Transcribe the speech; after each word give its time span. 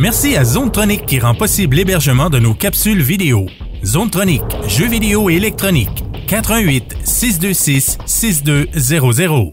Merci 0.00 0.34
à 0.34 0.44
Zonetronic 0.44 1.04
qui 1.04 1.20
rend 1.20 1.34
possible 1.34 1.76
l'hébergement 1.76 2.30
de 2.30 2.38
nos 2.38 2.54
capsules 2.54 3.02
vidéo. 3.02 3.44
Zonetronic, 3.84 4.42
jeux 4.66 4.86
vidéo 4.86 5.28
et 5.28 5.34
électronique. 5.34 6.06
88 6.26 6.96
626 7.04 7.98
6200. 8.06 9.52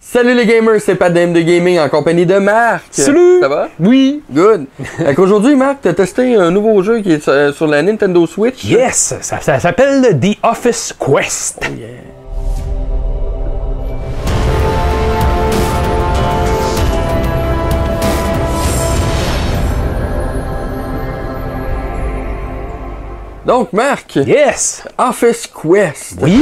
Salut 0.00 0.34
les 0.34 0.44
gamers, 0.44 0.80
c'est 0.80 0.96
Pat 0.96 1.12
de 1.12 1.40
Gaming 1.40 1.78
en 1.78 1.88
compagnie 1.88 2.26
de 2.26 2.38
Marc. 2.38 2.86
Salut! 2.90 3.38
Ça 3.40 3.48
va? 3.48 3.68
Oui! 3.78 4.20
Good. 4.32 4.64
Donc 4.98 5.18
aujourd'hui, 5.20 5.54
Marc, 5.54 5.82
tu 5.82 5.88
as 5.88 5.94
testé 5.94 6.34
un 6.34 6.50
nouveau 6.50 6.82
jeu 6.82 7.00
qui 7.00 7.12
est 7.12 7.28
euh, 7.28 7.52
sur 7.52 7.68
la 7.68 7.80
Nintendo 7.80 8.26
Switch. 8.26 8.64
Yes! 8.64 9.14
Ça, 9.20 9.40
ça 9.40 9.60
s'appelle 9.60 10.18
The 10.18 10.36
Office 10.42 10.96
Quest. 10.98 11.60
Oh, 11.62 11.74
yeah. 11.78 12.17
Donc, 23.48 23.72
Marc, 23.72 24.16
Yes! 24.16 24.84
Office 24.98 25.46
Quest. 25.46 26.18
Oui! 26.20 26.38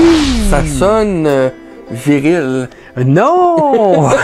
Ça 0.51 0.65
sonne 0.67 1.25
euh, 1.25 1.51
viril. 1.89 2.69
Non! 2.97 4.11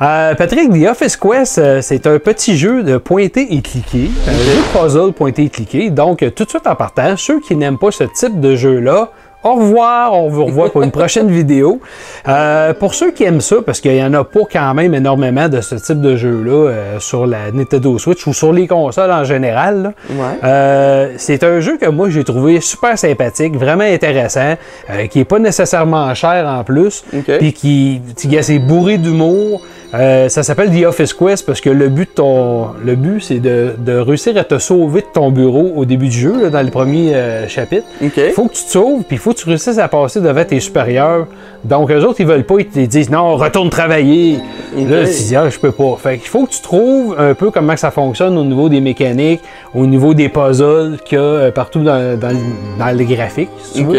Euh, 0.00 0.34
Patrick, 0.34 0.68
The 0.72 0.88
Office 0.90 1.16
Quest, 1.16 1.58
euh, 1.58 1.80
c'est 1.80 2.08
un 2.08 2.18
petit 2.18 2.56
jeu 2.56 2.82
de 2.82 2.96
pointer 2.96 3.54
et 3.54 3.62
cliquer. 3.62 4.10
Un 4.26 4.32
jeu 4.32 4.56
de 4.56 4.76
puzzle 4.76 5.12
pointer 5.12 5.44
et 5.44 5.48
cliquer. 5.48 5.90
Donc, 5.90 6.24
euh, 6.24 6.30
tout 6.30 6.42
de 6.42 6.48
suite 6.48 6.66
en 6.66 6.74
partant, 6.74 7.16
ceux 7.16 7.38
qui 7.38 7.54
n'aiment 7.54 7.78
pas 7.78 7.92
ce 7.92 8.02
type 8.02 8.40
de 8.40 8.56
jeu-là, 8.56 9.12
au 9.44 9.54
revoir, 9.54 10.14
on 10.14 10.28
vous 10.28 10.44
revoit 10.44 10.70
pour 10.70 10.82
une 10.82 10.90
prochaine 10.90 11.28
vidéo. 11.40 11.80
Euh, 12.28 12.72
pour 12.74 12.94
ceux 12.94 13.10
qui 13.10 13.24
aiment 13.24 13.40
ça, 13.40 13.56
parce 13.64 13.80
qu'il 13.80 13.94
y 13.96 14.02
en 14.02 14.14
a 14.14 14.24
pas 14.24 14.40
quand 14.52 14.74
même 14.74 14.94
énormément 14.94 15.48
de 15.48 15.60
ce 15.60 15.74
type 15.74 16.00
de 16.00 16.16
jeu-là 16.16 16.52
euh, 16.70 17.00
sur 17.00 17.26
la 17.26 17.50
Nintendo 17.52 17.98
Switch 17.98 18.26
ou 18.26 18.32
sur 18.32 18.52
les 18.52 18.66
consoles 18.66 19.10
en 19.10 19.24
général. 19.24 19.94
Ouais. 20.10 20.16
Euh, 20.44 21.08
c'est 21.16 21.42
un 21.42 21.60
jeu 21.60 21.76
que 21.78 21.88
moi 21.88 22.08
j'ai 22.10 22.24
trouvé 22.24 22.60
super 22.60 22.98
sympathique, 22.98 23.56
vraiment 23.56 23.84
intéressant, 23.84 24.54
euh, 24.90 25.06
qui 25.08 25.20
est 25.20 25.24
pas 25.24 25.38
nécessairement 25.38 26.14
cher 26.14 26.46
en 26.46 26.62
plus, 26.64 27.04
Ok. 27.12 27.38
puis 27.38 27.52
qui, 27.52 28.00
qui 28.16 28.34
est 28.36 28.58
bourré 28.58 28.98
d'humour. 28.98 29.62
Euh, 29.94 30.30
ça 30.30 30.42
s'appelle 30.42 30.70
The 30.70 30.86
Office 30.86 31.12
Quest 31.12 31.44
parce 31.44 31.60
que 31.60 31.68
le 31.68 31.88
but 31.90 32.08
de 32.08 32.14
ton, 32.14 32.68
le 32.82 32.94
but 32.94 33.20
c'est 33.20 33.40
de, 33.40 33.74
de 33.76 33.92
réussir 33.98 34.34
à 34.38 34.44
te 34.44 34.58
sauver 34.58 35.02
de 35.02 35.06
ton 35.12 35.30
bureau 35.30 35.72
au 35.76 35.84
début 35.84 36.08
du 36.08 36.18
jeu, 36.18 36.42
là, 36.44 36.48
dans 36.48 36.62
le 36.62 36.70
premier 36.70 37.14
euh, 37.14 37.46
chapitre. 37.46 37.84
Il 38.28 38.32
faut 38.32 38.46
que 38.46 38.54
tu 38.54 38.64
te 38.64 38.70
sauves, 38.70 39.02
puis 39.02 39.16
il 39.16 39.18
faut 39.18 39.32
que 39.34 39.38
tu 39.38 39.48
réussisses 39.50 39.76
à 39.78 39.88
passer 39.88 40.22
devant 40.22 40.44
tes 40.44 40.60
supérieurs. 40.60 41.26
Donc, 41.64 41.90
eux 41.90 42.00
autres, 42.04 42.20
ils 42.20 42.26
veulent 42.26 42.44
pas, 42.44 42.54
ils 42.60 42.66
te 42.66 42.78
disent 42.80 43.10
non, 43.10 43.36
retourne 43.36 43.68
travailler. 43.70 44.38
Là, 44.76 45.04
tu 45.06 45.22
dis, 45.24 45.36
ah, 45.36 45.50
je 45.50 45.58
peux 45.58 45.70
pas. 45.72 45.96
Fait 46.02 46.16
qu'il 46.18 46.28
faut 46.28 46.46
que 46.46 46.50
tu 46.52 46.62
trouves 46.62 47.14
un 47.18 47.34
peu 47.34 47.50
comment 47.50 47.76
ça 47.76 47.90
fonctionne 47.90 48.36
au 48.38 48.44
niveau 48.44 48.68
des 48.70 48.80
mécaniques, 48.80 49.42
au 49.74 49.86
niveau 49.86 50.14
des 50.14 50.28
puzzles 50.30 50.98
qu'il 51.04 51.18
y 51.18 51.20
a 51.20 51.24
euh, 51.24 51.50
partout 51.52 51.80
dans, 51.84 52.18
dans, 52.18 52.30
le- 52.30 52.78
dans 52.78 52.96
les 52.96 53.04
graphiques, 53.04 53.50
si 53.62 53.74
tu 53.74 53.84
veux. 53.84 53.92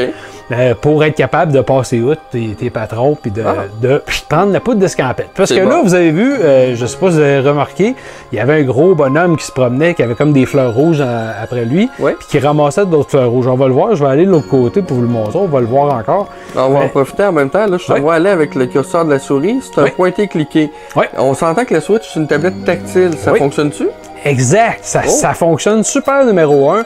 Euh, 0.51 0.73
pour 0.79 1.03
être 1.03 1.15
capable 1.15 1.51
de 1.51 1.61
passer 1.61 2.01
outre 2.01 2.21
tes, 2.31 2.49
tes 2.49 2.69
patrons 2.69 3.15
puis 3.19 3.31
de, 3.31 3.43
Ah. 3.45 3.55
de 3.81 3.97
pff, 3.99 4.25
prendre 4.29 4.51
la 4.51 4.59
poudre 4.59 4.79
d'escampette. 4.79 5.29
Parce 5.35 5.49
C'est 5.49 5.59
que 5.61 5.67
là, 5.67 5.81
vous 5.83 5.93
avez 5.93 6.11
vu, 6.11 6.33
euh, 6.33 6.75
je 6.75 6.85
sais 6.85 6.97
pas 6.97 7.09
si 7.09 7.15
vous 7.17 7.21
avez 7.21 7.39
remarqué, 7.39 7.95
il 8.31 8.37
y 8.37 8.41
avait 8.41 8.61
un 8.61 8.63
gros 8.63 8.95
bonhomme 8.95 9.37
qui 9.37 9.45
se 9.45 9.51
promenait, 9.51 9.93
qui 9.93 10.03
avait 10.03 10.15
comme 10.15 10.33
des 10.33 10.45
fleurs 10.45 10.73
rouges 10.73 11.01
en- 11.01 11.31
après 11.41 11.65
lui, 11.65 11.89
Ouais. 11.99 12.15
puis 12.17 12.27
qui 12.27 12.39
ramassait 12.39 12.85
d'autres 12.85 13.09
fleurs 13.11 13.29
rouges. 13.29 13.47
On 13.47 13.55
va 13.55 13.67
le 13.67 13.73
voir, 13.73 13.95
je 13.95 14.03
vais 14.03 14.09
aller 14.09 14.25
de 14.25 14.31
l'autre 14.31 14.47
côté 14.49 14.81
pour 14.81 14.97
vous 14.97 15.03
le 15.03 15.07
montrer, 15.07 15.37
on 15.39 15.45
va 15.47 15.59
le 15.59 15.65
voir 15.67 15.93
encore. 15.95 16.27
On 16.55 16.69
va 16.69 16.79
en 16.79 16.87
profiter 16.89 17.23
en 17.23 17.31
même 17.31 17.49
temps. 17.49 17.65
Là, 17.65 17.77
je 17.77 17.85
te 17.85 17.91
Ouais. 17.93 17.99
vois 17.99 18.15
aller 18.15 18.29
avec 18.29 18.55
le 18.55 18.65
curseur 18.65 19.05
de 19.05 19.11
la 19.11 19.19
souris. 19.19 19.59
C'est 19.61 19.79
un 19.79 19.83
Ouais. 19.85 19.91
pointé-cliqué. 19.91 20.71
On 21.17 21.33
s'entend 21.33 21.65
que 21.65 21.73
la 21.73 21.81
Switch, 21.81 22.03
c'est 22.13 22.19
une 22.19 22.27
tablette 22.27 22.63
tactile. 22.65 23.11
Ça 23.17 23.33
fonctionne-tu? 23.35 23.87
Exact, 24.25 24.79
ça, 24.83 25.01
Oh. 25.05 25.09
ça 25.09 25.33
fonctionne 25.33 25.83
super 25.83 26.25
numéro 26.25 26.71
un. 26.71 26.83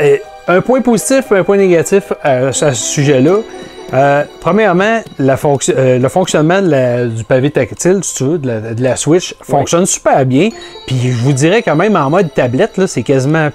Euh, 0.00 0.16
Un 0.48 0.60
point 0.60 0.80
positif 0.80 1.30
et 1.30 1.36
un 1.38 1.44
point 1.44 1.56
négatif 1.56 2.12
euh, 2.24 2.48
à 2.48 2.52
ce 2.52 2.72
sujet-là. 2.72 3.36
Euh, 3.94 4.24
premièrement, 4.40 5.00
la 5.20 5.36
fonction- 5.36 5.74
euh, 5.78 5.98
le 6.00 6.08
fonctionnement 6.08 6.60
de 6.60 6.68
la- 6.68 7.06
du 7.06 7.22
pavé 7.22 7.50
tactile, 7.50 8.00
si 8.02 8.14
tu 8.16 8.24
veux, 8.24 8.38
de 8.38 8.48
la, 8.48 8.60
de 8.74 8.82
la 8.82 8.96
Switch, 8.96 9.36
fonctionne 9.42 9.86
super 9.86 10.24
bien. 10.26 10.48
Puis 10.86 10.96
je 11.12 11.16
vous 11.22 11.32
dirais 11.32 11.62
quand 11.62 11.76
même 11.76 11.94
en 11.94 12.10
mode 12.10 12.34
tablette, 12.34 12.86
c'est 12.86 13.02
quasiment 13.04 13.50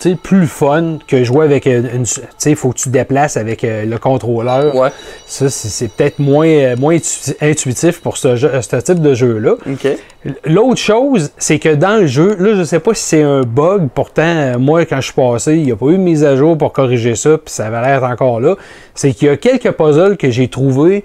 plus- 0.00 0.16
plus 0.16 0.46
fun 0.46 0.98
que 1.06 1.24
jouer 1.24 1.44
avec 1.44 1.66
une. 1.66 2.04
tu 2.04 2.20
sais, 2.38 2.50
il 2.50 2.56
faut 2.56 2.70
que 2.70 2.78
tu 2.78 2.84
te 2.84 2.88
déplaces 2.90 3.36
avec 3.36 3.64
euh, 3.64 3.84
le 3.84 3.98
contrôleur. 3.98 4.74
Ouais. 4.74 4.88
Ça, 5.26 5.48
c'est 5.48 5.88
peut-être 5.88 6.18
moins, 6.18 6.46
euh, 6.48 6.76
moins 6.76 6.94
intu- 6.96 7.34
intuitif 7.40 8.00
pour 8.00 8.16
ce, 8.16 8.36
jeu- 8.36 8.50
ce 8.62 8.76
type 8.76 9.00
de 9.00 9.14
jeu-là. 9.14 9.54
L'autre 10.44 10.80
chose, 10.80 11.30
c'est 11.38 11.58
que 11.58 11.74
dans 11.74 12.00
le 12.00 12.06
jeu, 12.06 12.36
là, 12.38 12.54
je 12.56 12.64
sais 12.64 12.80
pas 12.80 12.94
si 12.94 13.02
c'est 13.04 13.22
un 13.22 13.42
bug, 13.42 13.88
pourtant, 13.94 14.22
euh, 14.24 14.58
moi, 14.58 14.84
quand 14.84 14.96
je 14.96 15.06
suis 15.06 15.12
passé, 15.14 15.54
il 15.56 15.64
n'y 15.64 15.72
a 15.72 15.76
pas 15.76 15.86
eu 15.86 15.92
de 15.98 16.02
mise 16.02 16.24
à 16.24 16.34
jour 16.36 16.58
pour 16.58 16.72
corriger 16.72 17.14
ça, 17.14 17.38
puis 17.38 17.52
ça 17.54 17.66
avait 17.66 17.80
l'air 17.82 18.02
encore 18.04 18.40
là. 18.40 18.56
C'est 18.94 19.12
qu'il 19.12 19.28
y 19.28 19.30
a 19.30 19.36
quelques 19.36 19.70
puzzles 19.72 20.16
que 20.16 20.30
j'ai 20.30 20.48
trouvés 20.48 21.04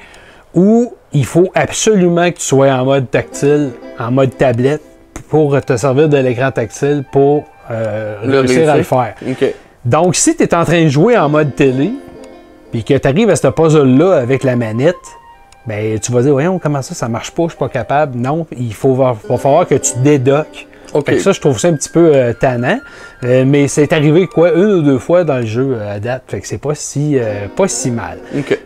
où 0.56 0.94
il 1.14 1.26
faut 1.26 1.50
absolument 1.56 2.32
que 2.32 2.38
tu 2.38 2.46
sois 2.46 2.70
en 2.72 2.86
mode 2.86 3.12
tactile, 3.12 3.72
en 4.00 4.12
mode 4.12 4.36
tablette, 4.38 4.82
pour 5.30 5.60
te 5.62 5.78
servir 5.78 6.10
de 6.10 6.18
l'écran 6.18 6.52
tactile 6.52 7.04
pour 7.12 7.44
euh, 7.70 8.16
Le 8.26 8.40
réussir 8.40 8.70
à 8.70 8.78
le 8.78 8.84
faire. 8.84 9.16
Donc, 9.86 10.16
si 10.16 10.36
tu 10.36 10.44
es 10.44 10.54
en 10.54 10.64
train 10.64 10.84
de 10.84 10.90
jouer 10.90 11.18
en 11.18 11.30
mode 11.30 11.56
télé, 11.56 11.92
puis 12.72 12.84
que 12.84 12.98
tu 12.98 13.08
arrives 13.08 13.30
à 13.30 13.36
ce 13.36 13.48
puzzle-là 13.48 14.16
avec 14.16 14.44
la 14.44 14.56
manette, 14.56 14.96
ben 15.68 16.00
tu 16.00 16.12
vas 16.12 16.22
dire, 16.22 16.32
voyons, 16.32 16.60
comment 16.60 16.82
ça, 16.82 16.96
ça 16.96 17.08
marche 17.08 17.32
pas, 17.32 17.44
je 17.44 17.50
suis 17.50 17.58
pas 17.58 17.70
capable. 17.70 18.18
Non, 18.18 18.48
il 18.58 18.74
faut, 18.74 18.94
va, 18.94 19.16
falloir 19.38 19.68
que 19.68 19.76
tu 19.76 19.92
dédoques. 20.00 20.68
OK. 20.94 21.06
Fait 21.06 21.16
que 21.16 21.22
ça, 21.22 21.32
je 21.32 21.40
trouve 21.40 21.58
ça 21.58 21.70
un 21.70 21.74
petit 21.74 21.90
peu 21.90 22.12
euh, 22.14 22.34
tannant. 22.34 22.80
Euh, 23.24 23.46
mais 23.46 23.68
c'est 23.68 23.94
arrivé 23.94 24.28
quoi, 24.28 24.54
une 24.54 24.72
ou 24.72 24.82
deux 24.82 24.98
fois 24.98 25.24
dans 25.24 25.38
le 25.38 25.46
jeu 25.46 25.76
euh, 25.78 25.96
à 25.96 26.00
date. 26.00 26.24
Fait 26.28 26.42
que 26.42 26.48
c'est 26.48 26.58
pas 26.58 26.76
si, 26.76 27.18
euh, 27.18 27.48
pas 27.56 27.68
si 27.68 27.92
mal. 27.92 28.18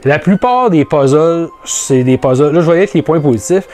La 0.04 0.18
plupart 0.18 0.70
des 0.70 0.86
puzzles, 0.86 1.50
c'est 1.66 2.04
des 2.04 2.18
puzzles. 2.18 2.52
Là, 2.52 2.62
je 2.62 2.66
voyais 2.66 2.88
que 2.88 2.94
les 2.96 3.02
points 3.02 3.20
positifs. 3.20 3.68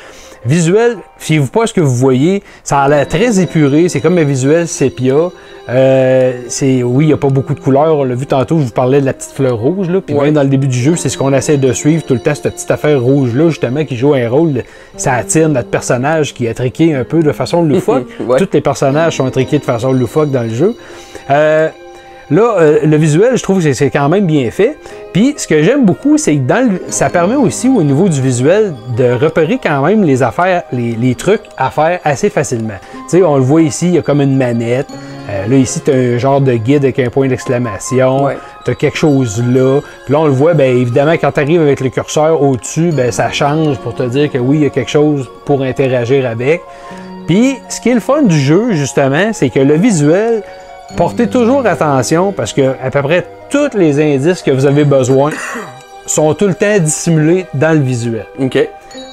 Visuel, 0.46 0.98
fiez-vous 1.18 1.48
pas 1.48 1.64
à 1.64 1.68
ce 1.68 1.74
que 1.74 1.82
vous 1.82 1.96
voyez. 1.96 2.42
Ça 2.64 2.80
a 2.82 2.90
l'air 2.90 3.08
très 3.08 3.40
épuré. 3.40 3.90
C'est 3.90 4.02
comme 4.02 4.18
un 4.18 4.24
visuel 4.24 4.68
sépia. 4.68 5.30
Euh, 5.70 6.34
c'est, 6.48 6.82
oui, 6.82 7.06
il 7.06 7.08
n'y 7.08 7.14
a 7.14 7.18
pas 7.18 7.30
beaucoup 7.30 7.54
de 7.54 7.60
couleurs. 7.60 7.96
On 7.98 8.04
l'a 8.04 8.16
vu 8.16 8.26
tantôt, 8.26 8.58
je 8.58 8.64
vous 8.66 8.72
parlais 8.72 9.00
de 9.02 9.06
la 9.06 9.14
petite 9.14 9.34
fleur 9.34 9.58
rouge. 9.58 9.88
Là. 9.90 10.02
Puis 10.02 10.16
Ouais. 10.16 10.26
même 10.26 10.34
dans 10.34 10.44
le 10.44 10.50
début 10.50 10.68
du 10.68 10.78
jeu, 10.78 10.96
c'est 10.96 11.10
ce 11.10 11.18
qu'on 11.18 11.32
essaie 11.34 11.58
de 11.58 11.72
suivre 11.74 12.04
tout 12.04 12.16
le 12.16 12.20
temps, 12.20 12.34
cette 12.34 12.54
petite 12.56 12.72
affaire 12.72 13.00
rouge-là, 13.02 13.50
justement, 13.50 13.86
qui 13.86 13.96
joue 13.96 14.14
un 14.16 14.28
rôle. 14.28 14.64
Ça 14.98 15.14
attire 15.14 15.48
notre 15.48 15.70
personnage 15.70 16.34
qui 16.34 16.48
est 16.48 16.54
triqué 16.56 16.96
un 16.96 17.04
peu 17.04 17.22
de 17.22 17.32
façon 17.32 17.62
loufoque. 17.62 18.08
Ouais. 18.22 18.38
Tous 18.40 18.50
les 18.54 18.62
personnages 18.62 19.18
sont 19.18 19.30
triqués 19.30 19.60
de 19.60 19.64
façon 19.64 19.92
loufoque 19.92 20.32
dans 20.32 20.44
le 20.44 20.50
jeu. 20.54 20.76
Euh, 21.30 21.70
Là, 22.32 22.56
euh, 22.60 22.80
le 22.86 22.96
visuel, 22.98 23.36
je 23.36 23.44
trouve 23.44 23.62
que 23.62 23.74
c'est- 23.74 23.90
quand 23.90 24.08
même 24.08 24.26
bien 24.26 24.50
fait. 24.52 24.78
Puis, 25.12 25.34
ce 25.38 25.46
que 25.48 25.62
j'aime 25.64 25.84
beaucoup, 25.86 26.18
c'est 26.18 26.36
que 26.36 26.42
dans 26.48 26.66
le- 26.72 26.82
ça 26.88 27.10
permet 27.10 27.36
aussi, 27.36 27.68
au 27.68 27.84
niveau 27.84 28.08
du 28.08 28.22
visuel, 28.22 28.74
de 28.98 29.12
repérer 29.12 29.60
quand 29.62 29.82
même 29.86 30.04
les 30.04 30.24
affaires, 30.24 30.64
les, 30.72 30.94
les 30.96 31.14
trucs 31.16 31.42
à 31.58 31.70
faire 31.70 32.00
assez 32.06 32.30
facilement. 32.30 32.80
Tu 33.10 33.18
sais, 33.18 33.24
on 33.24 33.36
le 33.36 33.44
voit 33.44 33.62
ici, 33.62 33.88
il 33.88 33.96
y 33.96 33.98
a 33.98 34.02
comme 34.02 34.22
une 34.22 34.38
manette. 34.38 34.88
Euh, 35.30 35.46
là, 35.48 35.56
ici, 35.58 35.82
tu 35.84 35.92
as 35.92 35.94
un 35.96 36.18
genre 36.18 36.40
de 36.42 36.54
guide 36.54 36.84
avec 36.86 37.00
un 37.00 37.10
point 37.10 37.28
d'exclamation. 37.28 38.24
Ouais. 38.24 38.38
Tu 38.64 38.72
as 38.72 38.76
quelque 38.76 38.98
chose 38.98 39.44
là. 39.54 39.82
Puis 40.06 40.14
là, 40.14 40.20
on 40.22 40.26
le 40.26 40.32
voit, 40.32 40.54
bien 40.54 40.68
évidemment, 40.68 41.14
quand 41.14 41.32
tu 41.34 41.40
arrives 41.42 41.62
avec 41.62 41.82
le 41.82 41.90
curseur 41.90 42.42
au-dessus, 42.42 42.92
ben, 42.92 43.12
ça 43.12 43.30
change 43.32 43.78
pour 43.80 43.94
te 43.94 44.04
dire 44.04 44.32
que 44.32 44.38
oui, 44.38 44.58
il 44.58 44.64
y 44.64 44.66
a 44.66 44.70
quelque 44.70 44.90
chose 44.92 45.30
pour 45.46 45.62
interagir 45.64 46.26
avec. 46.26 46.62
Puis, 47.28 47.58
ce 47.70 47.80
qui 47.82 47.90
est 47.90 47.94
le 47.94 48.00
fun 48.00 48.24
du 48.24 48.40
jeu, 48.40 48.72
justement, 48.72 49.32
c'est 49.34 49.50
que 49.50 49.60
le 49.60 49.76
visuel, 49.76 50.44
portez 50.96 51.28
toujours 51.28 51.66
attention 51.66 52.32
parce 52.32 52.54
que 52.54 52.76
à 52.82 52.90
peu 52.92 53.02
près 53.02 53.26
tous 53.50 53.76
les 53.78 54.00
indices 54.00 54.42
que 54.42 54.52
vous 54.52 54.66
avez 54.66 54.86
besoin 54.86 55.32
sont 56.06 56.34
tout 56.34 56.48
le 56.48 56.54
temps 56.56 56.78
dissimulés 56.80 57.46
dans 57.54 57.74
le 57.74 57.84
visuel. 57.84 58.26
OK. 58.40 58.58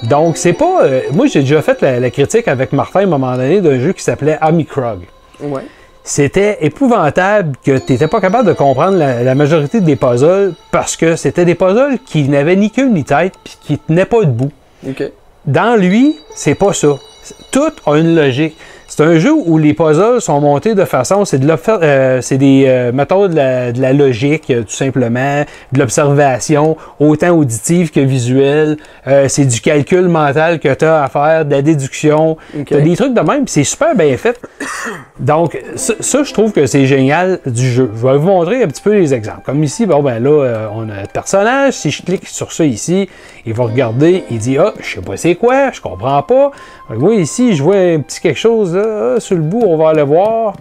Donc, 0.05 0.37
c'est 0.37 0.53
pas. 0.53 0.85
euh, 0.85 1.01
moi, 1.13 1.27
j'ai 1.27 1.41
déjà 1.41 1.61
fait 1.63 1.81
la, 1.83 1.99
la 2.01 2.11
critique 2.11 2.47
avec 2.49 2.73
Martin 2.73 3.01
à 3.01 3.03
un 3.03 3.07
moment 3.07 3.37
donné 3.37 3.61
d'un 3.61 3.79
jeu 3.79 3.93
qui 3.93 4.03
s'appelait 4.03 4.39
Amicrog. 4.41 5.01
Ouais. 5.41 5.63
C'était 6.05 6.59
épouvantable 6.65 7.53
que 7.65 7.77
tu 7.79 7.93
n'étais 7.93 8.09
pas 8.09 8.21
capable 8.21 8.49
de 8.49 8.53
comprendre 8.55 8.97
la, 8.97 9.23
la 9.23 9.35
majorité 9.35 9.81
des 9.81 9.97
puzzles 9.97 10.55
parce 10.71 10.97
que 10.97 11.17
c'était 11.17 11.45
des 11.45 11.55
puzzles 11.55 11.99
qui 12.07 12.29
n'avaient 12.29 12.57
ni 12.57 12.71
queue 12.71 12.89
ni 12.89 13.05
tête 13.05 13.35
puis 13.45 13.59
qui 13.61 13.79
tenaient 13.79 14.07
pas 14.07 14.21
debout. 14.25 14.51
OK. 14.89 15.03
Dans 15.47 15.77
lui, 15.79 16.17
c'est 16.35 16.55
pas 16.55 16.73
ça. 16.73 16.89
Tout 17.51 17.73
a 17.87 17.97
une 17.99 18.15
logique. 18.17 18.57
C'est 18.91 19.05
un 19.05 19.19
jeu 19.19 19.33
où 19.33 19.59
les 19.59 19.75
puzzles 19.75 20.23
sont 20.23 20.41
montés 20.41 20.75
de 20.75 20.87
façon, 20.87 21.27
c'est 21.27 21.39
de 21.39 21.47
euh, 21.69 22.23
c'est 22.23 22.39
des 22.39 22.65
euh, 22.67 22.91
mettons 22.91 23.29
de 23.29 23.37
la, 23.37 23.71
de 23.71 23.83
la 23.83 23.93
logique 23.93 24.51
euh, 24.51 24.63
tout 24.63 24.75
simplement, 24.75 25.45
de 25.73 25.79
l'observation 25.79 26.79
autant 26.99 27.37
auditive 27.37 27.91
que 27.91 28.01
visuelle. 28.01 28.79
Euh, 29.07 29.29
c'est 29.29 29.45
du 29.45 29.61
calcul 29.61 30.09
mental 30.09 30.59
que 30.59 30.73
tu 30.73 30.87
as 30.87 31.05
à 31.05 31.09
faire, 31.09 31.45
de 31.45 31.51
la 31.51 31.61
déduction. 31.61 32.39
Ok. 32.59 32.65
T'as 32.71 32.81
des 32.81 32.97
trucs 32.97 33.13
de 33.13 33.21
même, 33.21 33.47
c'est 33.47 33.63
super 33.63 33.95
bien 33.95 34.17
fait. 34.17 34.41
Donc 35.21 35.63
ça, 35.77 35.93
ça, 36.01 36.23
je 36.23 36.33
trouve 36.33 36.53
que 36.53 36.65
c'est 36.65 36.87
génial 36.87 37.41
du 37.45 37.71
jeu. 37.71 37.91
Je 37.95 38.07
vais 38.07 38.17
vous 38.17 38.27
montrer 38.27 38.63
un 38.63 38.69
petit 38.69 38.83
peu 38.83 38.95
les 38.95 39.13
exemples. 39.13 39.43
Comme 39.45 39.63
ici, 39.63 39.85
bon 39.85 40.03
ben 40.03 40.23
là, 40.23 40.71
on 40.75 40.89
a 40.89 40.95
un 40.95 41.07
personnage. 41.13 41.75
Si 41.75 41.91
je 41.91 42.03
clique 42.03 42.27
sur 42.27 42.53
ça 42.53 42.65
ici, 42.65 43.11
il 43.45 43.53
va 43.53 43.65
regarder, 43.65 44.25
il 44.31 44.39
dit 44.39 44.57
ah, 44.57 44.73
je 44.81 44.95
sais 44.95 45.01
pas 45.03 45.19
c'est 45.19 45.35
quoi, 45.35 45.73
je 45.73 45.81
comprends 45.83 46.23
pas. 46.23 46.53
Moi 46.89 47.17
ici, 47.17 47.55
je 47.55 47.63
vois 47.63 47.77
un 47.77 48.01
petit 48.01 48.21
quelque 48.21 48.39
chose 48.39 48.78
là, 48.79 49.21
sur 49.21 49.37
le 49.37 49.43
bout, 49.43 49.63
on 49.67 49.77
va 49.77 49.91
aller 49.91 50.03
voir. 50.03 50.55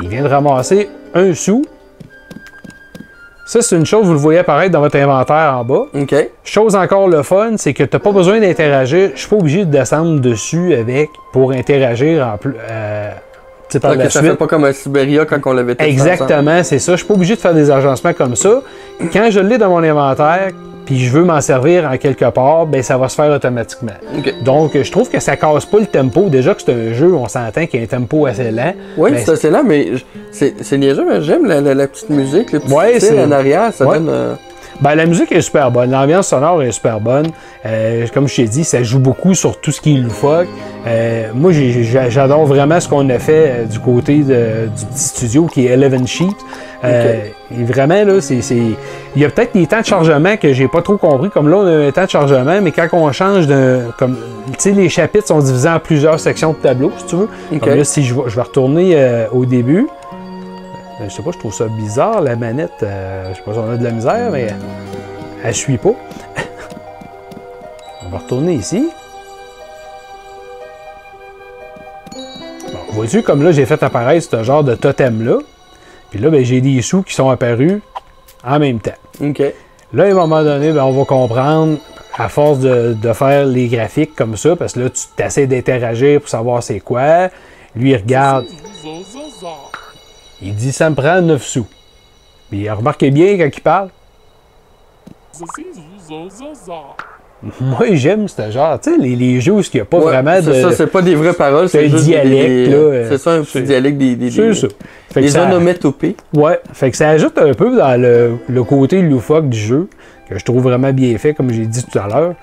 Il 0.00 0.08
vient 0.08 0.22
de 0.22 0.28
ramasser 0.28 0.88
un 1.14 1.34
sou. 1.34 1.64
Ça, 3.44 3.60
c'est 3.60 3.76
une 3.76 3.84
chose, 3.84 4.06
vous 4.06 4.12
le 4.12 4.18
voyez 4.18 4.38
apparaître 4.38 4.72
dans 4.72 4.80
votre 4.80 4.96
inventaire 4.96 5.54
en 5.58 5.64
bas. 5.64 5.84
OK. 5.94 6.14
Chose 6.44 6.74
encore 6.74 7.08
le 7.08 7.22
fun, 7.22 7.52
c'est 7.56 7.74
que 7.74 7.82
tu 7.82 7.94
n'as 7.94 8.00
pas 8.00 8.12
besoin 8.12 8.40
d'interagir. 8.40 9.10
Je 9.14 9.20
suis 9.20 9.28
pas 9.28 9.36
obligé 9.36 9.64
de 9.64 9.70
descendre 9.70 10.20
dessus 10.20 10.74
avec 10.74 11.10
pour 11.32 11.52
interagir 11.52 12.26
en 12.26 12.38
plus. 12.38 12.54
euh, 12.70 13.10
par 13.80 13.94
la 13.94 14.10
ça 14.10 14.20
suite. 14.20 14.32
fait 14.32 14.36
pas 14.36 14.46
comme 14.46 14.64
un 14.64 14.72
Siberia 14.72 15.24
quand 15.24 15.38
on 15.46 15.52
l'avait. 15.52 15.76
Exactement, 15.78 16.62
c'est 16.62 16.78
ça. 16.78 16.92
Je 16.92 16.98
suis 16.98 17.06
pas 17.06 17.14
obligé 17.14 17.34
de 17.34 17.40
faire 17.40 17.54
des 17.54 17.70
agencements 17.70 18.12
comme 18.12 18.36
ça. 18.36 18.62
Quand 19.12 19.30
je 19.30 19.40
l'ai 19.40 19.58
dans 19.58 19.70
mon 19.70 19.82
inventaire, 19.82 20.50
puis 20.84 20.98
je 20.98 21.10
veux 21.10 21.24
m'en 21.24 21.40
servir 21.40 21.88
en 21.90 21.96
quelque 21.96 22.24
part, 22.30 22.66
ben 22.66 22.82
ça 22.82 22.96
va 22.98 23.08
se 23.08 23.14
faire 23.14 23.30
automatiquement. 23.32 23.92
Donc, 24.44 24.76
je 24.80 24.90
trouve 24.90 25.08
que 25.08 25.20
ça 25.20 25.36
casse 25.36 25.64
pas 25.66 25.78
le 25.80 25.86
tempo. 25.86 26.28
Déjà 26.28 26.54
que 26.54 26.62
c'est 26.62 26.72
un 26.72 26.92
jeu, 26.92 27.14
on 27.14 27.28
s'entend 27.28 27.66
qu'il 27.66 27.80
y 27.80 27.82
a 27.82 27.84
un 27.84 27.88
tempo 28.00 28.26
assez 28.26 28.50
lent. 28.50 28.74
Oui, 28.96 29.12
Ben, 29.12 29.22
c'est 29.24 29.32
assez 29.32 29.50
lent, 29.50 29.62
mais 29.64 29.88
c'est 30.30 30.78
niaiseux, 30.78 31.04
mais 31.08 31.22
j'aime 31.22 31.46
la, 31.46 31.60
la- 31.60 31.74
la 31.74 31.86
petite 31.86 32.10
musique, 32.10 32.52
le 32.52 32.60
petit 32.60 32.72
Ouais, 32.72 32.98
style 33.00 33.18
en 33.20 33.30
arrière, 33.30 33.72
ça 33.72 33.86
Ouais. 33.86 33.98
donne... 33.98 34.08
euh, 34.08 34.34
Ben, 34.80 34.94
la 34.94 35.06
musique 35.06 35.30
est 35.32 35.40
super 35.42 35.70
bonne, 35.70 35.90
l'ambiance 35.90 36.28
sonore 36.28 36.62
est 36.62 36.72
super 36.72 37.00
bonne. 37.00 37.26
Euh, 37.64 38.06
comme 38.12 38.26
je 38.28 38.36
t'ai 38.36 38.44
dit, 38.44 38.64
ça 38.64 38.82
joue 38.82 38.98
beaucoup 38.98 39.34
sur 39.34 39.60
tout 39.60 39.70
ce 39.70 39.80
qui 39.80 39.94
est 39.96 40.00
loufoque. 40.00 40.48
Euh, 40.86 41.28
moi, 41.34 41.52
j'adore 41.52 42.46
vraiment 42.46 42.80
ce 42.80 42.88
qu'on 42.88 43.08
a 43.10 43.18
fait 43.18 43.46
euh, 43.50 43.64
du 43.64 43.78
côté 43.78 44.18
de- 44.18 44.66
du 44.76 44.84
petit 44.86 44.98
studio 45.04 45.46
qui 45.46 45.66
est 45.66 45.70
Eleven 45.70 46.06
Sheep. 46.06 46.32
Euh, 46.84 47.18
Et 47.56 47.64
vraiment, 47.64 48.02
là, 48.04 48.20
c'est. 48.20 48.40
Il 49.14 49.20
y 49.22 49.24
a 49.24 49.28
peut-être 49.28 49.52
des 49.54 49.66
temps 49.66 49.80
de 49.82 49.84
chargement 49.86 50.36
que 50.38 50.52
j'ai 50.54 50.66
pas 50.68 50.80
trop 50.82 50.96
compris. 50.96 51.28
Comme 51.30 51.48
là, 51.48 51.58
on 51.58 51.66
a 51.66 51.86
un 51.86 51.90
temps 51.92 52.04
de 52.06 52.10
chargement, 52.10 52.60
mais 52.62 52.72
quand 52.72 52.88
on 52.92 53.12
change 53.12 53.46
de. 53.46 53.80
Comme, 53.98 54.16
tu 54.46 54.54
sais, 54.58 54.70
les 54.72 54.88
chapitres 54.88 55.28
sont 55.28 55.38
divisés 55.38 55.68
en 55.68 55.78
plusieurs 55.78 56.18
sections 56.18 56.52
de 56.54 56.56
tableau, 56.56 56.90
si 56.96 57.04
tu 57.06 57.16
veux. 57.16 57.28
Comme 57.60 57.68
là, 57.76 57.84
si 57.84 58.02
je 58.02 58.14
vais, 58.14 58.22
je 58.26 58.34
vais 58.34 58.42
retourner 58.42 58.92
euh, 58.96 59.26
au 59.32 59.44
début. 59.44 59.86
Euh, 61.02 61.08
Je 61.08 61.14
sais 61.14 61.22
pas, 61.22 61.30
je 61.32 61.38
trouve 61.38 61.54
ça 61.54 61.66
bizarre, 61.66 62.20
la 62.20 62.36
manette. 62.36 62.82
euh, 62.82 63.30
je 63.32 63.36
sais 63.36 63.42
pas 63.42 63.52
si 63.52 63.58
on 63.58 63.70
a 63.70 63.76
de 63.76 63.84
la 63.84 63.90
misère, 63.90 64.30
mais 64.30 64.48
elle 65.44 65.54
suit 65.54 65.78
pas. 65.78 65.90
on 68.04 68.08
va 68.08 68.18
retourner 68.18 68.54
ici. 68.54 68.88
Bon, 72.72 72.78
vois-tu, 72.92 73.22
comme 73.22 73.42
là, 73.42 73.52
j'ai 73.52 73.66
fait 73.66 73.82
apparaître 73.82 74.26
ce 74.30 74.42
genre 74.42 74.64
de 74.64 74.74
totem-là. 74.74 75.38
Puis 76.10 76.18
là, 76.20 76.30
ben, 76.30 76.44
j'ai 76.44 76.60
des 76.60 76.82
sous 76.82 77.02
qui 77.02 77.14
sont 77.14 77.30
apparus 77.30 77.80
en 78.44 78.58
même 78.58 78.80
temps. 78.80 78.90
OK. 79.22 79.42
Là, 79.94 80.04
à 80.04 80.06
un 80.06 80.14
moment 80.14 80.42
donné, 80.42 80.72
ben, 80.72 80.84
on 80.84 80.92
va 80.92 81.04
comprendre, 81.04 81.78
à 82.16 82.28
force 82.28 82.58
de, 82.58 82.94
de 82.94 83.12
faire 83.12 83.46
les 83.46 83.68
graphiques 83.68 84.14
comme 84.14 84.36
ça, 84.36 84.56
parce 84.56 84.74
que 84.74 84.80
là, 84.80 84.90
tu 84.90 85.22
essaies 85.22 85.46
d'interagir 85.46 86.20
pour 86.20 86.28
savoir 86.28 86.62
c'est 86.62 86.80
quoi. 86.80 87.28
Lui, 87.74 87.90
il 87.92 87.96
regarde, 87.96 88.44
il 90.42 90.54
dit 90.54 90.72
ça 90.72 90.90
me 90.90 90.94
prend 90.94 91.20
9 91.22 91.42
sous. 91.42 91.66
Puis 92.50 92.68
remarquez 92.68 93.10
bien 93.10 93.36
quand 93.38 93.48
il 93.56 93.60
parle. 93.60 93.88
Moi, 97.60 97.86
j'aime 97.94 98.28
ce 98.28 98.50
genre. 98.52 98.78
Tu 98.80 98.92
sais, 98.92 98.98
les, 99.00 99.16
les 99.16 99.40
jeux 99.40 99.52
où 99.54 99.60
il 99.60 99.68
n'y 99.74 99.80
a 99.80 99.84
pas 99.84 99.98
Ouais, 99.98 100.04
vraiment 100.04 100.36
de. 100.36 100.42
c'est 100.52 100.62
ça, 100.62 100.70
c'est 100.72 100.86
pas 100.86 101.02
des 101.02 101.16
vraies 101.16 101.32
paroles, 101.32 101.68
c'est 101.68 101.88
juste 101.88 102.04
dialecte, 102.04 102.30
des- 102.30 102.66
là, 102.66 103.08
C'est 103.08 103.18
ça, 103.18 103.32
un 103.32 103.42
petit 103.42 103.62
dialecte 103.62 103.98
des... 103.98 104.14
des, 104.14 104.30
C'est 104.30 104.54
ça. 104.54 104.68
Fait 105.12 105.20
des 105.22 105.28
ça- 105.28 105.44
onomatopées. 105.46 106.14
Ouais, 106.34 106.60
fait 106.72 106.92
que 106.92 106.96
ça 106.96 107.08
ajoute 107.08 107.36
un 107.38 107.52
peu 107.54 107.76
dans 107.76 108.00
le, 108.00 108.36
le 108.48 108.62
côté 108.64 109.02
loufoque 109.02 109.48
du 109.48 109.58
jeu, 109.58 109.88
que 110.28 110.38
je 110.38 110.44
trouve 110.44 110.62
vraiment 110.62 110.92
bien 110.92 111.18
fait, 111.18 111.34
comme 111.34 111.52
j'ai 111.52 111.66
dit 111.66 111.84
tout 111.84 111.98
à 111.98 112.06
l'heure. 112.06 112.34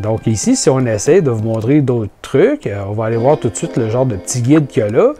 Donc 0.00 0.26
ici, 0.26 0.56
si 0.56 0.68
on 0.70 0.80
essaie 0.86 1.20
de 1.22 1.30
vous 1.30 1.42
montrer 1.44 1.80
d'autres 1.80 2.10
trucs, 2.20 2.66
euh, 2.66 2.82
on 2.88 2.92
va 2.94 3.04
aller 3.06 3.16
voir 3.16 3.38
tout 3.38 3.50
de 3.50 3.56
suite 3.56 3.76
le 3.76 3.88
genre 3.90 4.06
de 4.06 4.16
petit 4.16 4.42
guide 4.42 4.66
qu'il 4.66 4.82
y 4.82 4.86
a 4.86 4.90
là. 4.90 5.12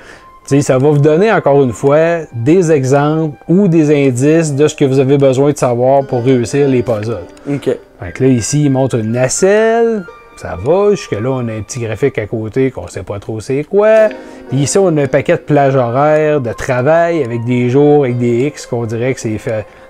Ça 0.48 0.78
va 0.78 0.88
vous 0.88 0.98
donner 0.98 1.30
encore 1.30 1.62
une 1.62 1.72
fois 1.72 2.20
des 2.34 2.72
exemples 2.72 3.36
ou 3.48 3.68
des 3.68 3.94
indices 4.08 4.54
de 4.54 4.66
ce 4.66 4.74
que 4.74 4.86
vous 4.86 4.98
avez 4.98 5.18
besoin 5.18 5.52
de 5.52 5.58
savoir 5.58 6.06
pour 6.06 6.24
réussir 6.24 6.66
les 6.68 6.82
puzzles. 6.82 7.26
OK. 7.46 7.64
Fait 7.64 8.12
que 8.14 8.24
là, 8.24 8.30
ici, 8.30 8.64
il 8.64 8.70
montre 8.70 8.96
une 8.98 9.12
nacelle. 9.12 10.04
Ça 10.38 10.56
va. 10.58 10.92
Jusque-là, 10.92 11.30
on 11.30 11.48
a 11.48 11.52
un 11.52 11.60
petit 11.60 11.80
graphique 11.80 12.16
à 12.16 12.26
côté 12.26 12.70
qu'on 12.70 12.88
sait 12.88 13.02
pas 13.02 13.18
trop 13.18 13.40
c'est 13.40 13.64
quoi. 13.64 14.08
Puis 14.48 14.60
ici, 14.60 14.78
on 14.78 14.96
a 14.96 15.02
un 15.02 15.06
paquet 15.06 15.34
de 15.34 15.42
plages 15.42 15.76
horaires, 15.76 16.40
de 16.40 16.52
travail 16.54 17.22
avec 17.22 17.44
des 17.44 17.68
jours, 17.68 18.04
avec 18.04 18.18
des 18.18 18.46
X 18.46 18.64
qu'on 18.66 18.86
dirait 18.86 19.12
que 19.12 19.20
c'est 19.20 19.38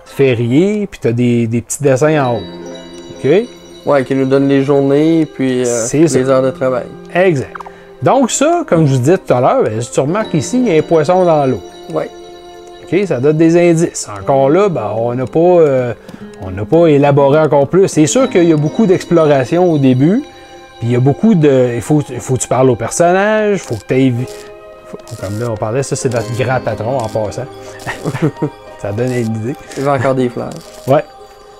férié. 0.07 0.89
Puis 0.91 0.99
tu 1.01 1.09
as 1.09 1.13
des, 1.13 1.47
des 1.47 1.61
petits 1.61 1.83
dessins 1.85 2.25
en 2.25 2.35
haut. 2.37 2.43
OK? 3.25 3.31
Ouais, 3.87 4.05
qui 4.05 4.15
nous 4.17 4.27
donne 4.27 4.49
les 4.49 4.63
journées, 4.63 5.25
puis 5.33 5.63
euh, 5.65 5.87
les 5.93 6.09
ça. 6.09 6.19
heures 6.19 6.43
de 6.43 6.51
travail. 6.51 6.87
Exact. 7.15 7.68
Donc 8.03 8.31
ça, 8.31 8.65
comme 8.67 8.87
je 8.87 8.93
vous 8.93 8.99
disais 8.99 9.19
tout 9.19 9.33
à 9.33 9.41
l'heure, 9.41 9.63
ben, 9.65 9.81
si 9.81 9.91
tu 9.91 10.01
remarques 10.01 10.35
ici, 10.35 10.59
il 10.59 10.73
y 10.73 10.77
a 10.77 10.79
un 10.79 10.83
poisson 10.83 11.25
dans 11.25 11.47
l'eau. 11.47 11.63
Ouais. 11.93 12.11
OK, 12.85 13.07
ça 13.07 13.19
donne 13.21 13.37
des 13.37 13.57
indices. 13.71 14.09
Encore 14.09 14.51
là, 14.51 14.69
ben, 14.69 14.93
on 14.97 15.15
n'a 15.15 15.27
pas, 15.27 15.39
euh, 15.39 15.95
on 16.41 16.51
n'a 16.51 16.65
pas 16.65 16.87
élaboré 16.87 17.41
encore 17.41 17.69
plus. 17.69 17.89
C'est 17.89 18.07
sûr 18.07 18.31
qu'il 18.31 18.45
y 18.45 18.53
a 18.53 18.57
beaucoup 18.57 18.87
d'exploration 18.87 19.71
au 19.71 19.79
début. 19.79 20.23
Puis 20.79 20.89
il 20.89 20.93
y 20.93 20.97
a 20.97 21.01
beaucoup 21.01 21.35
de. 21.35 21.73
Il 21.75 21.83
faut, 21.83 22.03
il 22.09 22.21
faut 22.21 22.35
que 22.35 22.41
tu 22.41 22.49
parles 22.49 22.71
au 22.71 22.77
personnage. 22.77 23.57
Il 23.57 23.59
faut 23.59 23.75
que 23.75 23.87
tu 23.87 23.95
ailles. 23.95 24.15
Comme 25.21 25.39
là, 25.39 25.51
on 25.51 25.57
parlait, 25.57 25.83
ça, 25.83 25.97
c'est 25.97 26.13
notre 26.13 26.35
grand 26.39 26.61
patron 26.61 26.97
en 26.99 27.09
passant. 27.09 27.45
ça 28.81 28.93
donne 28.93 29.13
une 29.13 29.37
idée. 29.37 29.57
Il 29.77 29.85
y 29.85 29.87
a 29.87 29.93
encore 29.93 30.15
des 30.15 30.29
fleurs. 30.29 30.51
Ouais. 30.87 31.05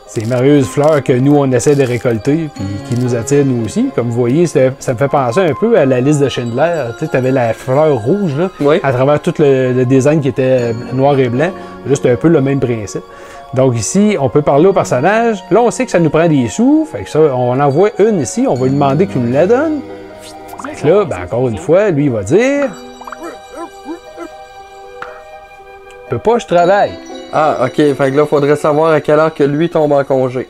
Ces 0.09 0.25
merveilleuses 0.25 0.67
fleurs 0.67 1.05
que 1.05 1.13
nous, 1.13 1.37
on 1.37 1.51
essaie 1.53 1.77
de 1.77 1.83
récolter, 1.85 2.49
puis 2.55 2.65
qui 2.89 2.99
nous 2.99 3.15
attirent 3.15 3.45
nous 3.45 3.67
aussi. 3.67 3.91
Comme 3.95 4.07
vous 4.09 4.17
voyez, 4.19 4.47
ça 4.47 4.71
me 4.93 4.97
fait 4.97 5.09
penser 5.09 5.41
un 5.41 5.53
peu 5.61 5.77
à 5.79 5.85
la 5.85 6.01
liste 6.01 6.21
de 6.21 6.31
Schindler. 6.31 6.85
Tu 6.99 7.05
sais, 7.07 7.15
avais 7.15 7.31
la 7.31 7.53
fleur 7.53 7.95
rouge, 7.99 8.35
là, 8.37 8.49
Oui. 8.61 8.81
à 8.83 8.93
travers 8.93 9.21
tout 9.21 9.35
le, 9.39 9.73
le 9.75 9.85
design 9.85 10.21
qui 10.23 10.29
était 10.29 10.73
noir 10.95 11.19
et 11.19 11.29
blanc. 11.29 11.51
Là, 11.87 11.95
c'est 11.95 12.11
un 12.11 12.17
peu 12.17 12.29
le 12.29 12.41
même 12.41 12.59
principe. 12.59 13.03
Donc 13.53 13.77
ici, 13.77 14.17
on 14.19 14.31
peut 14.31 14.41
parler 14.43 14.67
au 14.67 14.73
personnage. 14.73 15.45
Là, 15.51 15.61
on 15.61 15.71
sait 15.71 15.85
que 15.85 15.91
ça 15.91 16.01
nous 16.01 16.11
prend 16.11 16.27
des 16.27 16.49
sous. 16.49 16.87
Fait 16.91 17.03
que 17.05 17.11
ça, 17.11 17.21
on 17.21 17.59
en 17.61 17.69
voit 17.69 17.91
une 17.99 18.21
ici. 18.21 18.47
On 18.49 18.55
va 18.55 18.65
lui 18.65 18.73
demander 18.73 19.07
qu'il 19.07 19.21
nous 19.23 19.33
la 19.33 19.47
donne. 19.47 19.81
Fait 20.75 20.83
que 20.83 20.89
là, 20.89 21.05
ben, 21.05 21.19
encore 21.25 21.49
une 21.49 21.59
fois, 21.59 21.91
lui, 21.91 22.05
il 22.07 22.11
va 22.11 22.23
dire... 22.23 22.71
Je 26.05 26.11
peux 26.17 26.19
pas, 26.19 26.39
je 26.39 26.47
travaille. 26.47 26.93
Ah, 27.33 27.67
OK. 27.67 27.75
Fait 27.77 27.95
que 28.11 28.17
là, 28.17 28.27
faudrait 28.27 28.57
savoir 28.57 28.93
à 28.93 29.01
quelle 29.01 29.19
heure 29.19 29.35
que 29.35 29.45
lui 29.45 29.69
tombe 29.69 29.93
en 29.93 30.05
congé. 30.05 30.49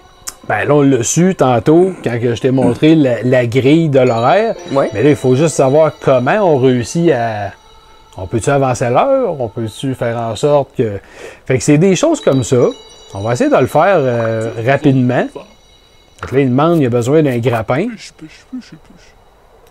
Ben 0.49 0.65
là, 0.67 0.75
on 0.75 0.83
l'a 0.83 1.03
su 1.03 1.35
tantôt 1.35 1.93
quand 2.03 2.19
je 2.21 2.41
t'ai 2.41 2.51
montré 2.51 2.95
la, 2.95 3.23
la 3.23 3.47
grille 3.47 3.91
de 3.91 4.01
l'horaire. 4.01 4.55
Ouais. 4.73 4.89
Mais 4.95 5.03
là, 5.03 5.11
il 5.11 5.17
faut 5.17 5.35
juste 5.35 5.55
savoir 5.57 5.93
comment 6.01 6.39
on 6.43 6.57
réussit 6.59 7.11
à. 7.13 7.53
On 8.17 8.27
peut-tu 8.27 8.51
avancer 8.51 8.89
l'heure? 8.89 9.41
On 9.41 9.49
peut-tu 9.49 9.95
faire 9.95 10.17
en 10.19 10.35
sorte 10.37 10.71
que. 10.77 10.99
Fait 11.47 11.59
que 11.59 11.65
c'est 11.65 11.79
des 11.79 11.97
choses 11.97 12.21
comme 12.21 12.43
ça. 12.45 12.57
On 13.15 13.21
va 13.21 13.33
essayer 13.35 13.51
de 13.51 13.57
le 13.57 13.67
faire 13.67 13.97
euh, 13.99 14.51
rapidement. 14.67 15.27
Fait 16.21 16.27
que 16.29 16.35
là, 16.35 16.41
il 16.41 16.49
demande, 16.51 16.81
il 16.81 16.87
a 16.87 16.91
besoin 16.91 17.23
d'un 17.23 17.39
grappin. 17.39 17.87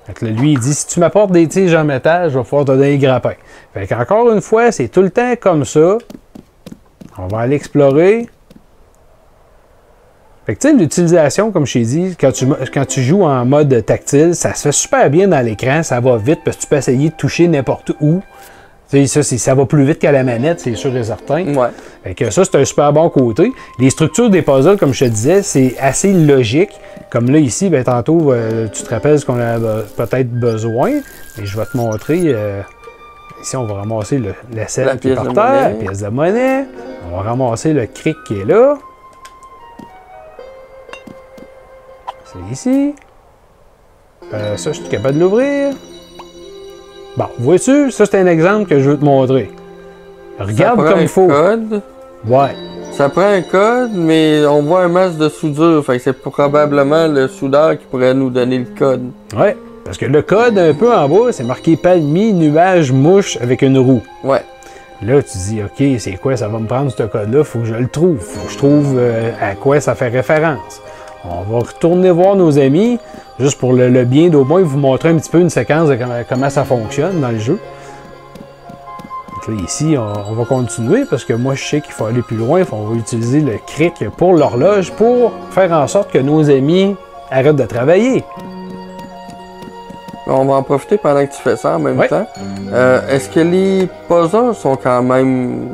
Fait 0.06 0.14
que 0.14 0.26
là, 0.26 0.32
lui, 0.32 0.54
il 0.54 0.60
dit 0.60 0.74
si 0.74 0.88
tu 0.88 1.00
m'apportes 1.00 1.32
des 1.32 1.48
tiges 1.48 1.74
en 1.74 1.84
métal, 1.84 2.30
je 2.30 2.38
vais 2.38 2.44
pouvoir 2.44 2.66
te 2.66 2.72
donner 2.72 2.94
un 2.94 2.98
grappin. 2.98 3.34
Fait 3.74 3.88
qu'encore 3.88 4.32
une 4.32 4.42
fois, 4.42 4.72
c'est 4.72 4.88
tout 4.88 5.02
le 5.02 5.10
temps 5.10 5.34
comme 5.40 5.66
ça. 5.66 5.98
On 7.18 7.28
va 7.28 7.40
aller 7.40 7.56
explorer. 7.56 8.28
Fait 10.46 10.56
que 10.56 10.62
tu 10.62 10.70
sais, 10.70 10.74
l'utilisation, 10.74 11.52
comme 11.52 11.66
je 11.66 11.74
t'ai 11.74 11.82
dit, 11.82 12.16
quand 12.20 12.32
tu, 12.32 12.48
quand 12.74 12.86
tu 12.86 13.02
joues 13.02 13.24
en 13.24 13.44
mode 13.46 13.84
tactile, 13.86 14.34
ça 14.34 14.54
se 14.54 14.62
fait 14.62 14.72
super 14.72 15.10
bien 15.10 15.28
dans 15.28 15.46
l'écran, 15.46 15.84
ça 15.84 16.00
va 16.00 16.16
vite 16.16 16.40
parce 16.46 16.56
que 16.56 16.62
tu 16.62 16.68
peux 16.70 16.78
essayer 16.78 17.10
de 17.10 17.16
toucher 17.16 17.48
n'importe 17.50 17.92
où. 18.00 18.22
Tu 18.90 19.06
sais, 19.06 19.22
ça, 19.22 19.38
ça 19.38 19.54
va 19.54 19.66
plus 19.66 19.84
vite 19.84 20.00
qu'à 20.00 20.14
la 20.14 20.24
manette, 20.24 20.62
c'est 20.62 20.76
sûr 20.76 20.96
et 20.96 21.04
certain. 21.04 21.54
Ouais. 21.54 21.68
Fait 22.06 22.16
que 22.16 22.30
ça, 22.30 22.46
c'est 22.46 22.56
un 22.56 22.64
super 22.64 22.94
bon 22.94 23.10
côté. 23.10 23.52
Les 23.80 23.90
structures 23.90 24.30
des 24.30 24.42
puzzles, 24.42 24.78
comme 24.78 24.94
je 24.94 25.04
te 25.04 25.10
disais, 25.10 25.42
c'est 25.42 25.76
assez 25.82 26.14
logique. 26.14 26.72
Comme 27.10 27.30
là, 27.30 27.40
ici, 27.40 27.70
ben, 27.70 27.84
tantôt, 27.84 28.32
euh, 28.32 28.70
tu 28.72 28.84
te 28.84 28.90
rappelles 28.90 29.20
ce 29.20 29.26
qu'on 29.26 29.42
a 29.42 29.58
peut-être 29.98 30.32
besoin. 30.32 30.92
Et 30.92 31.46
je 31.46 31.58
vais 31.58 31.66
te 31.66 31.76
montrer. 31.76 32.22
euh, 32.28 32.62
ici, 33.42 33.58
on 33.58 33.66
va 33.66 33.74
ramasser 33.74 34.20
le, 34.20 34.34
la 34.54 34.70
selle 34.70 34.86
La 34.86 34.96
qui 34.96 35.10
est 35.10 35.16
par 35.16 35.26
de 35.26 35.34
terre, 35.34 35.70
la 35.70 35.70
pièce 35.72 36.00
de 36.04 36.08
monnaie. 36.08 36.66
On 37.10 37.18
va 37.18 37.30
ramasser 37.30 37.74
le 37.74 37.86
cric 37.86 38.18
qui 38.26 38.40
est 38.42 38.46
là. 38.46 38.78
C'est 42.26 42.52
ici. 42.52 42.96
Euh, 44.34 44.58
ça, 44.58 44.72
je 44.74 44.82
suis 44.82 44.90
capable 44.90 45.16
de 45.16 45.22
l'ouvrir. 45.22 45.74
Bon, 47.16 47.28
vois-tu, 47.40 47.92
ça 47.92 48.06
c'est 48.06 48.20
un 48.20 48.28
exemple 48.28 48.70
que 48.70 48.80
je 48.80 48.90
veux 48.90 48.98
te 48.98 49.06
montrer. 49.06 49.50
Regarde 50.40 50.86
comme 50.86 51.00
il 51.00 51.08
faut. 51.08 51.28
Code. 51.28 51.82
Ouais. 52.26 52.56
Ça 52.92 53.10
prend 53.10 53.28
un 53.28 53.42
code, 53.42 53.92
mais 53.94 54.46
on 54.46 54.62
voit 54.64 54.84
un 54.84 54.88
masque 54.88 55.18
de 55.18 55.30
soudure. 55.30 55.84
Fait 55.86 55.98
que 55.98 56.04
c'est 56.04 56.14
probablement 56.14 57.08
le 57.08 57.28
soudeur 57.28 57.78
qui 57.78 57.86
pourrait 57.86 58.14
nous 58.14 58.30
donner 58.30 58.60
le 58.60 58.66
code. 58.78 59.12
Ouais. 59.36 59.56
Parce 59.86 59.98
que 59.98 60.06
le 60.06 60.22
code 60.22 60.58
un 60.58 60.74
peu 60.74 60.94
en 60.94 61.08
bas, 61.08 61.32
c'est 61.32 61.44
marqué 61.44 61.78
palmier, 61.78 62.34
nuage, 62.34 62.92
mouche 62.92 63.38
avec 63.42 63.62
une 63.62 63.78
roue. 63.78 64.04
Ouais. 64.24 64.44
Là, 65.04 65.22
tu 65.22 65.38
dis, 65.38 65.62
OK, 65.62 66.00
c'est 66.00 66.14
quoi, 66.14 66.36
ça 66.36 66.48
va 66.48 66.58
me 66.58 66.66
prendre 66.66 66.92
ce 66.92 67.04
code-là, 67.04 67.44
faut 67.44 67.60
que 67.60 67.66
je 67.66 67.76
le 67.76 67.88
trouve. 67.88 68.20
Faut 68.20 68.46
que 68.48 68.52
je 68.52 68.58
trouve 68.58 68.96
euh, 68.98 69.32
à 69.40 69.54
quoi 69.54 69.80
ça 69.80 69.94
fait 69.94 70.08
référence. 70.08 70.82
On 71.24 71.42
va 71.42 71.60
retourner 71.60 72.10
voir 72.10 72.36
nos 72.36 72.58
amis, 72.58 73.00
juste 73.40 73.60
pour 73.60 73.74
le, 73.74 74.06
bien 74.06 74.30
d'au 74.30 74.44
moins 74.44 74.62
vous 74.62 74.80
montrer 74.80 75.10
un 75.10 75.18
petit 75.18 75.30
peu 75.30 75.40
une 75.40 75.50
séquence 75.50 75.90
de 75.90 75.98
comment, 76.28 76.50
ça 76.50 76.64
fonctionne 76.64 77.22
dans 77.22 77.32
le 77.32 77.40
jeu. 77.40 77.60
Ici, 79.64 79.96
on, 79.98 80.32
on 80.32 80.34
va 80.34 80.44
continuer 80.44 81.06
parce 81.10 81.24
que 81.24 81.32
moi, 81.32 81.56
je 81.56 81.64
sais 81.64 81.80
qu'il 81.80 81.94
faut 81.94 82.06
aller 82.06 82.22
plus 82.22 82.36
loin. 82.36 82.64
On 82.74 82.88
va 82.88 82.96
utiliser 82.98 83.40
le 83.40 83.58
cric 83.66 83.94
pour 84.18 84.34
l'horloge 84.34 84.92
pour 84.92 85.32
faire 85.52 85.72
en 85.72 85.88
sorte 85.88 86.12
que 86.12 86.18
nos 86.18 86.50
amis 86.50 86.98
arrêtent 87.32 87.56
de 87.56 87.66
travailler. 87.66 88.26
On 90.30 90.46
va 90.46 90.56
en 90.56 90.64
profiter 90.64 90.98
pendant 90.98 91.26
que 91.26 91.32
tu 91.32 91.42
fais 91.42 91.56
ça 91.56 91.76
en 91.76 91.80
même 91.80 91.98
Ouais. 91.98 92.08
temps. 92.10 92.28
Euh, 92.74 93.00
Est-ce 93.10 93.30
que 93.30 93.40
les 93.40 93.88
puzzles 94.10 94.54
sont 94.56 94.76
quand 94.76 95.02
même 95.02 95.70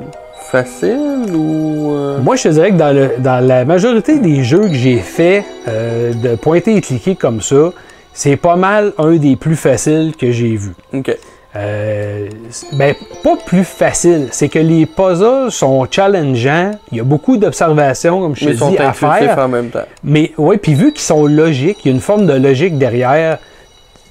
faciles 0.52 1.34
ou. 1.36 1.92
euh, 1.94 2.20
Moi, 2.22 2.36
je 2.36 2.44
te 2.44 2.48
dirais 2.50 2.70
que 2.72 2.76
dans, 2.76 2.96
le- 2.96 3.12
dans 3.18 3.44
la 3.46 3.66
majorité 3.66 4.20
des 4.20 4.44
jeux 4.44 4.68
que 4.68 4.74
j'ai 4.76 4.98
fait 4.98 5.44
euh, 5.68 6.14
de 6.14 6.36
pointer 6.36 6.76
et 6.76 6.82
cliquer 6.82 7.16
comme 7.16 7.42
ça, 7.42 7.72
c'est 8.14 8.36
pas 8.36 8.56
mal 8.56 8.94
un 9.00 9.16
des 9.16 9.36
plus 9.36 9.56
faciles 9.56 10.14
que 10.20 10.32
j'ai 10.32 10.56
vu. 10.56 10.74
Ok. 10.94 11.18
Ben, 11.56 12.96
pas 13.24 13.36
plus 13.46 13.64
facile, 13.64 14.28
c'est 14.32 14.50
que 14.50 14.58
les 14.60 14.86
puzzles 14.88 15.52
sont 15.52 15.86
challengeants. 15.90 16.72
Il 16.92 16.98
y 16.98 17.02
a 17.02 17.04
beaucoup 17.04 17.38
d'observations, 17.38 18.22
comme 18.22 18.36
je 18.36 18.46
Mais 18.50 18.56
te 18.56 18.70
dis, 18.70 18.78
à 18.78 18.92
faire. 18.94 19.38
en 19.40 19.48
même 19.48 19.70
temps. 19.70 19.86
Mais 20.04 20.32
oui, 20.38 20.58
puis 20.58 20.74
vu 20.74 20.92
qu'ils 20.92 21.02
sont 21.02 21.26
logiques, 21.28 21.80
il 21.86 21.90
y 21.90 21.92
a 21.92 21.94
une 21.96 22.02
forme 22.02 22.26
de 22.26 22.34
logique 22.34 22.78
derrière, 22.80 23.38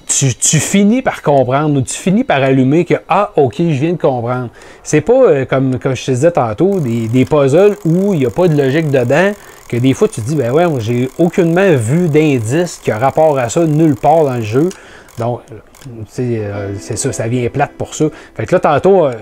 tu, 0.07 0.33
tu 0.35 0.59
finis 0.59 1.01
par 1.01 1.21
comprendre 1.21 1.77
ou 1.77 1.81
tu 1.81 1.93
finis 1.93 2.23
par 2.23 2.41
allumer 2.41 2.85
que 2.85 2.95
Ah, 3.09 3.31
ok, 3.35 3.55
je 3.57 3.63
viens 3.63 3.93
de 3.93 3.97
comprendre. 3.97 4.49
C'est 4.83 5.01
pas 5.01 5.13
euh, 5.13 5.45
comme, 5.45 5.79
comme 5.79 5.95
je 5.95 6.05
te 6.05 6.11
disais 6.11 6.31
tantôt, 6.31 6.79
des, 6.79 7.07
des 7.07 7.25
puzzles 7.25 7.75
où 7.85 8.13
il 8.13 8.19
n'y 8.19 8.25
a 8.25 8.29
pas 8.29 8.47
de 8.47 8.55
logique 8.55 8.89
dedans, 8.89 9.31
que 9.67 9.77
des 9.77 9.93
fois 9.93 10.07
tu 10.07 10.21
te 10.21 10.27
dis 10.27 10.35
Ben 10.35 10.51
ouais, 10.51 10.67
moi, 10.67 10.79
j'ai 10.79 11.09
aucunement 11.17 11.75
vu 11.75 12.07
d'indice 12.09 12.79
qui 12.83 12.91
a 12.91 12.97
rapport 12.97 13.37
à 13.37 13.49
ça 13.49 13.65
nulle 13.65 13.95
part 13.95 14.25
dans 14.25 14.35
le 14.35 14.41
jeu. 14.41 14.69
Donc, 15.19 15.41
euh, 15.51 15.55
tu 15.87 15.91
sais, 16.07 16.23
euh, 16.39 16.73
c'est 16.79 16.97
ça, 16.97 17.11
ça 17.11 17.27
vient 17.27 17.47
plate 17.49 17.73
pour 17.77 17.93
ça. 17.93 18.05
Fait 18.35 18.45
que 18.45 18.55
là, 18.55 18.59
tantôt, 18.59 19.05
euh, 19.05 19.13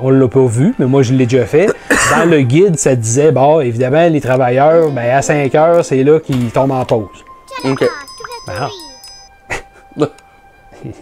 on 0.00 0.10
l'a 0.10 0.28
pas 0.28 0.44
vu, 0.46 0.74
mais 0.78 0.86
moi, 0.86 1.02
je 1.02 1.12
l'ai 1.12 1.26
déjà 1.26 1.46
fait. 1.46 1.68
Dans 2.10 2.28
le 2.28 2.40
guide, 2.42 2.78
ça 2.78 2.96
disait, 2.96 3.32
bon, 3.32 3.60
évidemment, 3.60 4.08
les 4.08 4.20
travailleurs, 4.20 4.90
ben, 4.90 5.10
à 5.14 5.22
5 5.22 5.54
heures, 5.54 5.84
c'est 5.84 6.02
là 6.02 6.18
qu'ils 6.18 6.50
tombent 6.50 6.72
en 6.72 6.84
pause. 6.84 7.24
Ok. 7.64 7.84
Ben, 8.46 8.68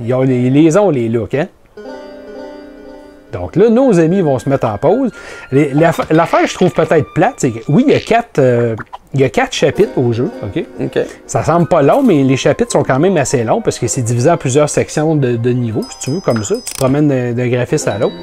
Ils 0.05 0.15
ont 0.15 0.23
les, 0.23 0.51
les 0.51 0.77
ont, 0.77 0.91
les 0.91 1.09
looks, 1.09 1.35
hein? 1.35 1.49
Donc 3.33 3.57
là, 3.57 3.69
nos 3.69 3.99
amis 3.99 4.21
vont 4.21 4.39
se 4.39 4.49
mettre 4.49 4.67
en 4.69 4.79
pause. 4.79 5.11
L'affaire 5.51 6.47
je 6.47 6.55
trouve 6.55 6.73
peut-être 6.73 7.13
plate, 7.15 7.35
c'est 7.39 7.51
que 7.51 7.59
oui, 7.69 7.85
il 7.89 7.93
y 7.93 7.97
a 7.97 8.01
quatre, 8.01 8.39
euh, 8.39 8.77
il 9.13 9.21
y 9.21 9.25
a 9.25 9.29
quatre 9.29 9.53
chapitres 9.53 9.91
au 9.99 10.13
jeu, 10.13 10.31
OK? 10.45 10.65
Ok. 10.81 10.99
Ça 11.27 11.43
semble 11.43 11.67
pas 11.67 11.83
long, 11.83 12.03
mais 12.05 12.23
les 12.23 12.37
chapitres 12.37 12.71
sont 12.71 12.85
quand 12.85 13.01
même 13.01 13.17
assez 13.17 13.43
longs 13.43 13.61
parce 13.61 13.81
que 13.81 13.89
c'est 13.89 14.03
divisé 14.03 14.31
en 14.31 14.37
plusieurs 14.37 14.69
sections 14.69 15.17
de, 15.17 15.35
de 15.35 15.51
niveaux, 15.51 15.83
si 15.91 15.99
tu 15.99 16.11
veux, 16.13 16.21
comme 16.21 16.45
ça. 16.45 16.55
Tu 16.65 16.75
te 16.75 16.79
promènes 16.79 17.09
d'un 17.35 17.49
graphiste 17.49 17.89
à 17.89 17.99
l'autre. 17.99 18.15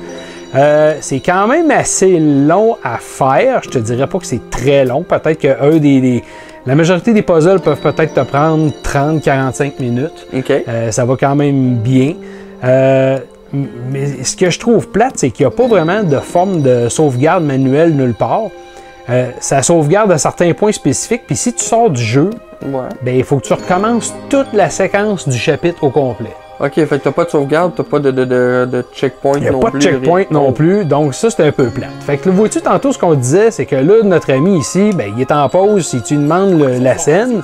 Euh, 0.55 0.96
c'est 1.01 1.20
quand 1.20 1.48
même 1.48 1.72
assez 1.72 2.17
long 2.20 2.77
à 2.81 2.98
faire. 2.98 3.62
Je 3.63 3.70
te 3.70 3.79
dirais 3.79 4.08
pas 4.08 4.17
que 4.20 4.25
c'est 4.25 4.50
très 4.50 4.86
long. 4.86 5.03
Peut-être 5.03 5.39
que 5.39 5.62
un 5.62 5.77
des, 5.77 6.00
des- 6.00 6.24
la 6.65 6.75
majorité 6.75 7.13
des 7.13 7.21
puzzles 7.21 7.59
peuvent 7.59 7.79
peut-être 7.81 8.13
te 8.13 8.19
prendre 8.21 8.71
30-45 8.83 9.73
minutes. 9.79 10.27
Ok. 10.33 10.51
Euh, 10.51 10.91
ça 10.91 11.05
va 11.05 11.15
quand 11.19 11.35
même 11.35 11.75
bien. 11.75 12.13
Euh, 12.63 13.19
mais 13.53 14.23
ce 14.23 14.35
que 14.37 14.49
je 14.49 14.59
trouve 14.59 14.87
plate, 14.89 15.13
c'est 15.17 15.31
qu'il 15.31 15.45
n'y 15.45 15.51
a 15.51 15.55
pas 15.55 15.67
vraiment 15.67 16.03
de 16.03 16.17
forme 16.19 16.61
de 16.61 16.87
sauvegarde 16.89 17.43
manuelle 17.43 17.93
nulle 17.95 18.13
part. 18.13 18.43
Euh, 19.09 19.29
ça 19.39 19.61
sauvegarde 19.63 20.11
à 20.11 20.17
certains 20.17 20.53
points 20.53 20.71
spécifiques, 20.71 21.23
puis 21.25 21.35
si 21.35 21.51
tu 21.53 21.63
sors 21.63 21.89
du 21.89 22.01
jeu, 22.01 22.29
Ouais. 22.61 22.83
ben, 23.01 23.15
il 23.15 23.23
faut 23.23 23.37
que 23.37 23.45
tu 23.47 23.53
recommences 23.53 24.13
toute 24.29 24.53
la 24.53 24.69
séquence 24.69 25.27
du 25.27 25.37
chapitre 25.37 25.83
au 25.83 25.89
complet. 25.89 26.29
Ok, 26.63 26.73
fait 26.75 26.85
que 26.87 26.95
t'as 27.03 27.11
pas 27.11 27.23
de 27.23 27.29
sauvegarde, 27.31 27.71
t'as 27.75 27.83
pas 27.83 27.97
de, 27.99 28.11
de, 28.11 28.23
de, 28.23 28.67
de 28.71 28.85
checkpoint 28.93 29.37
Il 29.37 29.41
n'y 29.41 29.47
a 29.47 29.51
non 29.51 29.59
pas 29.59 29.71
plus. 29.71 29.79
de 29.79 29.83
checkpoint 29.83 30.23
non 30.29 30.51
plus, 30.51 30.85
donc 30.85 31.15
ça, 31.15 31.29
c'est 31.31 31.43
un 31.47 31.51
peu 31.51 31.65
plate. 31.69 31.89
Fait 32.01 32.17
que, 32.17 32.29
vois-tu, 32.29 32.61
tantôt, 32.61 32.91
ce 32.91 32.99
qu'on 32.99 33.15
disait, 33.15 33.49
c'est 33.49 33.65
que 33.65 33.75
là, 33.75 34.03
notre 34.03 34.31
ami 34.31 34.59
ici, 34.59 34.91
ben, 34.93 35.11
il 35.15 35.21
est 35.21 35.31
en 35.31 35.49
pause. 35.49 35.87
Si 35.87 36.01
tu 36.03 36.15
lui 36.15 36.21
demandes 36.23 36.59
le- 36.59 36.77
la 36.77 36.97
scène, 36.99 37.41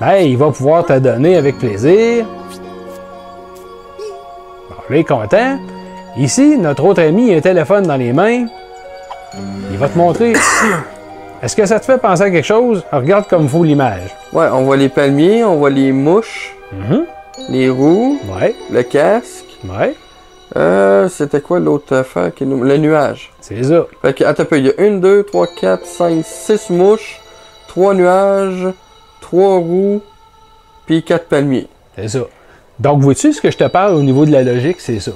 ben, 0.00 0.16
il 0.16 0.36
va 0.36 0.50
pouvoir 0.50 0.84
te 0.84 0.98
donner 0.98 1.36
avec 1.36 1.58
plaisir. 1.58 2.24
Bon, 4.68 4.74
là, 4.90 4.96
il 4.96 5.00
est 5.00 5.04
content. 5.04 5.58
Ici, 6.16 6.56
notre 6.58 6.84
autre 6.84 7.02
ami 7.02 7.32
a 7.32 7.36
un 7.36 7.40
téléphone 7.40 7.86
dans 7.86 7.96
les 7.96 8.12
mains. 8.12 8.46
Il 9.70 9.78
va 9.78 9.88
te 9.88 9.96
montrer. 9.98 10.32
Est-ce 11.42 11.54
que 11.56 11.66
ça 11.66 11.78
te 11.78 11.84
fait 11.84 11.98
penser 11.98 12.22
à 12.22 12.30
quelque 12.30 12.44
chose? 12.44 12.84
Regarde 12.90 13.26
comme 13.28 13.48
faut 13.48 13.64
l'image. 13.64 14.14
Ouais, 14.32 14.46
on 14.52 14.62
voit 14.62 14.76
les 14.76 14.88
palmiers, 14.88 15.44
on 15.44 15.56
voit 15.56 15.70
les 15.70 15.92
mouches, 15.92 16.54
Mhm. 16.72 17.04
Les 17.48 17.68
roues, 17.68 18.18
Ouais, 18.38 18.54
le 18.70 18.82
casque. 18.82 19.44
ouais, 19.64 19.94
Euh, 20.56 21.08
c'était 21.08 21.40
quoi 21.40 21.58
l'autre 21.58 21.94
affaire 21.96 22.32
qui 22.34 22.44
nous... 22.46 22.62
Le 22.62 22.76
nuage? 22.76 23.32
c'est 23.40 23.62
ça. 23.64 23.86
Fait 24.02 24.14
que, 24.14 24.24
attends 24.24 24.42
un 24.44 24.46
peu, 24.46 24.58
il 24.58 24.66
y 24.66 24.70
a 24.70 24.80
une, 24.86 25.00
deux, 25.00 25.22
trois, 25.24 25.46
quatre, 25.46 25.84
cinq, 25.86 26.24
six 26.24 26.70
mouches, 26.70 27.20
trois 27.66 27.94
nuages, 27.94 28.68
trois 29.20 29.56
roues, 29.58 30.00
puis 30.86 31.02
quatre 31.02 31.26
palmiers. 31.26 31.66
C'est 31.96 32.08
ça. 32.08 32.20
Donc, 32.78 33.00
vois-tu, 33.02 33.32
ce 33.32 33.40
que 33.40 33.50
je 33.50 33.56
te 33.56 33.64
parle 33.64 33.94
au 33.94 34.02
niveau 34.02 34.26
de 34.26 34.32
la 34.32 34.42
logique, 34.42 34.80
c'est 34.80 35.00
ça. 35.00 35.12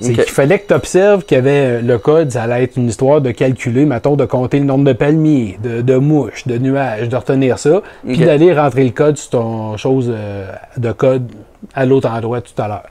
C'est 0.00 0.12
qu'il 0.12 0.22
fallait 0.24 0.58
que 0.58 0.68
tu 0.68 0.74
observes 0.74 1.24
qu'il 1.24 1.36
y 1.36 1.38
avait 1.38 1.50
euh, 1.50 1.80
le 1.82 1.98
code, 1.98 2.30
ça 2.30 2.44
allait 2.44 2.64
être 2.64 2.76
une 2.76 2.88
histoire 2.88 3.20
de 3.20 3.30
calculer, 3.30 3.84
mettons, 3.84 4.16
de 4.16 4.24
compter 4.24 4.58
le 4.60 4.64
nombre 4.64 4.84
de 4.84 4.92
palmiers, 4.92 5.58
de, 5.62 5.82
de 5.82 5.96
mouches, 5.96 6.46
de 6.46 6.56
nuages, 6.58 7.08
de 7.08 7.16
retenir 7.16 7.58
ça, 7.58 7.82
puis 8.06 8.18
d'aller 8.18 8.52
rentrer 8.52 8.84
le 8.84 8.90
code 8.90 9.16
sur 9.16 9.30
ton 9.30 9.76
chose 9.76 10.10
euh, 10.14 10.52
de 10.76 10.92
code 10.92 11.28
à 11.74 11.84
l'autre 11.84 12.08
endroit 12.08 12.40
tout 12.40 12.60
à 12.62 12.68
l'heure. 12.68 12.84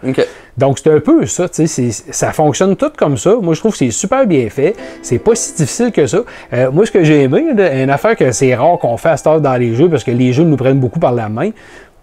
Donc, 0.58 0.80
c'est 0.80 0.92
un 0.92 1.00
peu 1.00 1.26
ça, 1.26 1.48
tu 1.48 1.68
sais, 1.68 1.92
ça 1.92 2.34
fonctionne 2.34 2.76
tout 2.76 2.92
comme 2.98 3.18
ça. 3.18 3.36
Moi, 3.42 3.54
je 3.54 3.60
trouve 3.60 3.72
que 3.72 3.78
c'est 3.78 3.92
super 3.92 4.26
bien 4.26 4.50
fait. 4.50 4.76
C'est 5.02 5.20
pas 5.20 5.36
si 5.36 5.56
difficile 5.56 5.92
que 5.92 6.06
ça. 6.06 6.20
Euh, 6.54 6.72
moi, 6.72 6.86
ce 6.86 6.92
que 6.92 7.04
j'ai 7.04 7.24
aimé, 7.24 7.46
là, 7.56 7.82
une 7.82 7.90
affaire 7.90 8.16
que 8.16 8.32
c'est 8.32 8.54
rare 8.56 8.78
qu'on 8.80 8.98
fait 8.98 9.10
à 9.10 9.18
cette 9.18 9.28
heure 9.28 9.42
dans 9.42 9.56
les 9.56 9.76
jeux, 9.76 9.90
parce 9.90 10.04
que 10.04 10.12
les 10.12 10.34
jeux 10.34 10.44
nous 10.44 10.58
prennent 10.58 10.80
beaucoup 10.80 11.00
par 11.00 11.14
la 11.14 11.30
main, 11.30 11.52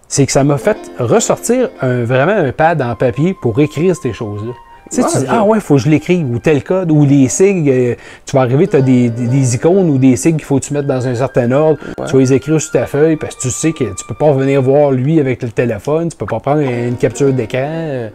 c'est 0.08 0.26
que 0.26 0.32
ça 0.32 0.44
m'a 0.44 0.58
fait 0.58 0.76
ressortir 0.98 1.70
un, 1.80 2.04
vraiment 2.04 2.32
un 2.32 2.52
pad 2.52 2.80
en 2.80 2.94
papier 2.94 3.34
pour 3.40 3.58
écrire 3.60 3.94
ces 3.96 4.12
choses-là. 4.12 4.52
Tu 4.94 5.02
sais, 5.02 5.02
Ouais, 5.02 5.08
tu 5.12 5.18
dis, 5.18 5.26
ah 5.28 5.44
ouais, 5.44 5.60
faut 5.60 5.74
que 5.76 5.80
je 5.80 5.88
l'écrive, 5.88 6.30
ou 6.30 6.38
tel 6.38 6.62
code, 6.62 6.90
ou 6.90 7.04
les 7.04 7.28
sigles, 7.28 7.68
euh, 7.70 7.94
tu 8.26 8.36
vas 8.36 8.42
arriver, 8.42 8.66
tu 8.68 8.76
as 8.76 8.80
des, 8.80 9.08
des- 9.10 9.26
des 9.26 9.54
icônes 9.56 9.90
ou 9.90 9.98
des 9.98 10.16
sigles 10.16 10.36
qu'il 10.36 10.44
faut 10.46 10.58
que 10.58 10.64
tu 10.64 10.72
mettes 10.74 10.86
dans 10.86 11.06
un 11.06 11.14
certain 11.14 11.50
ordre. 11.52 11.78
Tu 12.06 12.12
vas 12.12 12.18
les 12.20 12.32
écrire 12.32 12.60
sur 12.60 12.70
ta 12.72 12.86
feuille 12.86 13.16
parce 13.16 13.34
que 13.36 13.42
tu 13.42 13.50
sais 13.50 13.72
que 13.72 13.84
tu 13.84 14.04
peux 14.08 14.14
pas 14.14 14.32
venir 14.32 14.62
voir 14.62 14.90
lui 14.92 15.20
avec 15.20 15.42
le 15.42 15.48
téléphone, 15.50 16.08
tu 16.10 16.16
peux 16.16 16.26
pas 16.26 16.40
prendre 16.40 16.60
une 16.60 16.96
capture 16.96 17.32
d'écran. 17.32 17.58
euh. 17.64 18.08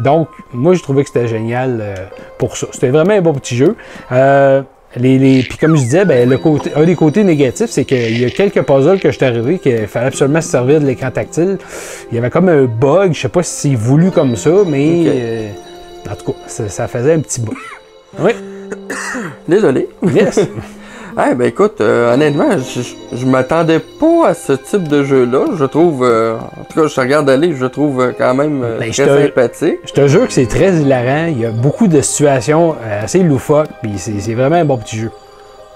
Donc, 0.00 0.28
moi, 0.54 0.72
j'ai 0.74 0.80
trouvé 0.80 1.02
que 1.02 1.10
c'était 1.12 1.28
génial 1.28 1.78
euh, 1.82 1.94
pour 2.38 2.56
ça. 2.56 2.66
C'était 2.72 2.88
vraiment 2.88 3.12
un 3.12 3.20
bon 3.20 3.34
petit 3.34 3.54
jeu. 3.56 3.76
Euh, 4.12 4.62
les, 4.96 5.18
les- 5.18 5.42
Puis 5.42 5.58
comme 5.58 5.76
je 5.76 5.82
disais, 5.82 6.04
ben, 6.04 6.28
le 6.28 6.38
côté, 6.38 6.70
un 6.74 6.84
des 6.84 6.94
côtés 6.96 7.22
négatifs, 7.22 7.68
c'est 7.70 7.84
qu'il 7.84 8.18
y 8.18 8.24
a 8.24 8.30
quelques 8.30 8.62
puzzles 8.62 8.98
que 8.98 9.10
je 9.10 9.16
suis 9.16 9.24
arrivé 9.26 9.58
qu'il 9.58 9.86
fallait 9.86 10.06
absolument 10.06 10.40
se 10.40 10.48
servir 10.48 10.80
de 10.80 10.86
l'écran 10.86 11.10
tactile. 11.10 11.58
Il 12.10 12.14
y 12.14 12.18
avait 12.18 12.30
comme 12.30 12.48
un 12.48 12.64
bug, 12.64 13.12
je 13.12 13.20
sais 13.20 13.28
pas 13.28 13.42
si 13.42 13.68
c'est 13.70 13.74
voulu 13.76 14.10
comme 14.10 14.36
ça, 14.36 14.50
mais 14.66 15.02
euh, 15.06 15.48
en 16.10 16.14
tout 16.14 16.32
cas, 16.32 16.38
ça, 16.46 16.68
ça 16.68 16.86
faisait 16.88 17.14
un 17.14 17.20
petit 17.20 17.40
bug. 17.40 17.56
Oui, 18.18 18.32
Désolé. 19.48 19.88
yes. 20.14 20.40
Ah 21.16 21.34
ben 21.34 21.46
écoute, 21.48 21.80
euh, 21.80 22.14
honnêtement, 22.14 22.50
je, 22.58 22.82
je- 22.82 23.16
je 23.16 23.26
m'attendais 23.26 23.80
pas 23.80 24.28
à 24.28 24.34
ce 24.34 24.52
type 24.52 24.86
de 24.88 25.02
jeu-là. 25.02 25.46
Je 25.56 25.64
trouve, 25.64 26.04
euh, 26.04 26.36
en 26.36 26.64
tout 26.64 26.80
cas, 26.80 26.86
je 26.86 27.00
regarde 27.00 27.28
aller, 27.28 27.54
je 27.54 27.66
trouve 27.66 28.00
euh, 28.00 28.12
quand 28.16 28.34
même 28.34 28.60
Ben, 28.78 28.90
très 28.90 29.06
sympathique. 29.06 29.78
Je 29.86 29.92
te 29.92 30.06
jure 30.06 30.26
que 30.26 30.32
c'est 30.32 30.46
très 30.46 30.72
hilarant. 30.74 31.26
Il 31.28 31.40
y 31.40 31.46
a 31.46 31.50
beaucoup 31.50 31.88
de 31.88 32.00
situations 32.00 32.76
assez 33.02 33.20
loufoques, 33.22 33.68
puis 33.82 33.92
c'est 33.98 34.34
vraiment 34.34 34.56
un 34.56 34.64
bon 34.64 34.78
petit 34.78 34.98
jeu. 34.98 35.10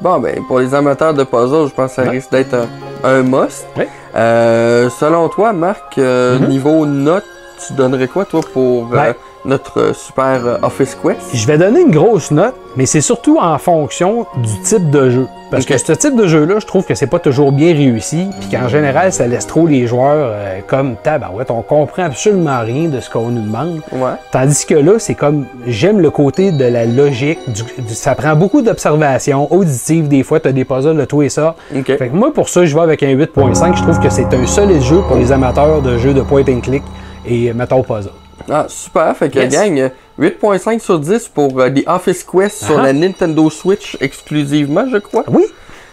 Bon 0.00 0.19
ben, 0.19 0.37
pour 0.49 0.59
les 0.61 0.75
amateurs 0.75 1.14
de 1.14 1.25
puzzle, 1.25 1.69
je 1.69 1.75
pense 1.75 1.90
que 1.90 1.97
ça 1.97 2.02
Ouais. 2.02 2.11
risque 2.11 2.31
d'être 2.31 2.54
un, 2.54 2.66
un 3.09 3.23
must. 3.23 3.66
Ouais. 3.76 3.88
Euh, 4.16 4.88
selon 4.90 5.28
toi, 5.28 5.52
Marc, 5.52 5.97
Mhm. 5.97 6.47
niveau 6.49 6.85
note, 6.87 7.25
tu 7.66 7.73
donnerais 7.75 8.08
quoi 8.08 8.25
toi 8.25 8.40
pour 8.52 8.84
euh, 8.92 8.96
Ben. 8.96 9.14
notre 9.44 9.80
euh, 9.80 9.92
super 9.92 10.40
euh, 10.46 10.56
Office 10.62 10.96
Quest? 11.02 11.20
Je 11.34 11.46
vais 11.46 11.58
donner 11.58 11.80
une 11.82 11.90
grosse 11.92 12.30
note 12.30 12.54
mais 12.76 12.87
c'est 12.87 13.00
surtout 13.00 13.38
en 13.40 13.56
fonction 13.58 14.26
du 14.38 14.61
type 14.64 14.90
de 14.90 15.08
jeu. 15.08 15.28
Parce 15.49 15.64
que 15.64 15.78
ce 15.78 15.92
type 15.92 16.16
de 16.16 16.26
jeu-là, 16.26 16.56
je 16.58 16.66
trouve 16.66 16.84
que 16.84 16.96
c'est 16.96 17.06
pas 17.06 17.20
toujours 17.20 17.52
bien 17.52 17.73
réussi, 17.73 18.26
puis 18.40 18.49
qu'en 18.50 18.66
général, 18.66 19.12
ça 19.12 19.28
laisse 19.28 19.46
trop 19.46 19.68
les 19.68 19.87
joueurs 19.87 20.32
euh, 20.32 20.58
comme 20.66 20.96
tabarouette. 21.00 21.52
On 21.52 21.62
comprend 21.62 22.02
absolument 22.06 22.58
rien 22.62 22.88
de 22.88 22.99
ce 22.99 23.08
qu'on 23.08 23.28
nous 23.28 23.42
demande. 23.42 23.80
Ouais. 23.92 24.11
Tandis 24.32 24.66
que 24.66 24.75
là, 24.75 24.94
c'est 24.99 25.14
comme 25.14 25.46
j'aime 25.68 26.00
le 26.00 26.11
côté 26.11 26.50
de 26.50 26.64
la 26.64 26.84
logique. 26.84 27.38
du- 27.46 27.62
du- 27.84 27.94
ça 27.94 28.16
prend 28.16 28.34
beaucoup 28.34 28.62
d'observation 28.62 29.46
auditive. 29.54 30.08
Des 30.08 30.25
fois, 30.25 30.40
tu 30.40 30.49
as 30.49 30.52
des 30.52 30.64
puzzles 30.64 30.96
de 30.96 31.04
tout 31.04 31.23
et 31.23 31.28
ça. 31.28 31.54
Fait 31.73 32.08
que 32.08 32.14
moi, 32.16 32.32
pour 32.34 32.49
ça, 32.49 32.64
je 32.64 32.75
vais 32.75 32.82
avec 32.82 33.04
un 33.04 33.14
8.5. 33.14 33.76
Je 33.76 33.82
trouve 33.82 34.00
que 34.00 34.11
c'est 34.11 34.34
un 34.34 34.46
solide 34.46 34.82
jeu 34.82 35.00
pour 35.06 35.16
les 35.16 35.30
amateurs 35.30 35.80
de 35.80 35.96
jeux 35.96 36.14
de 36.14 36.23
point 36.23 36.42
and 36.49 36.61
click 36.61 36.82
et 37.26 37.50
euh, 37.50 37.54
mettons 37.54 37.83
puzzle. 37.83 38.11
Ah, 38.50 38.66
super. 38.69 39.16
Fait 39.16 39.31
que, 39.31 39.38
Yes. 39.38 39.52
gang, 39.52 39.78
euh, 39.78 39.88
8.5 40.19 40.81
sur 40.81 40.99
10 40.99 41.28
pour 41.28 41.61
euh, 41.61 41.71
The 41.71 41.85
Office 41.87 42.25
Quest 42.25 42.64
sur 42.64 42.78
Ah. 42.78 42.83
la 42.83 42.93
Nintendo 42.93 43.49
Switch 43.50 43.97
exclusivement, 44.00 44.85
je 44.90 44.99
crois. 44.99 45.25
Oui, 45.28 45.45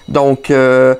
Donc, 0.07 0.49
euh, 0.51 0.95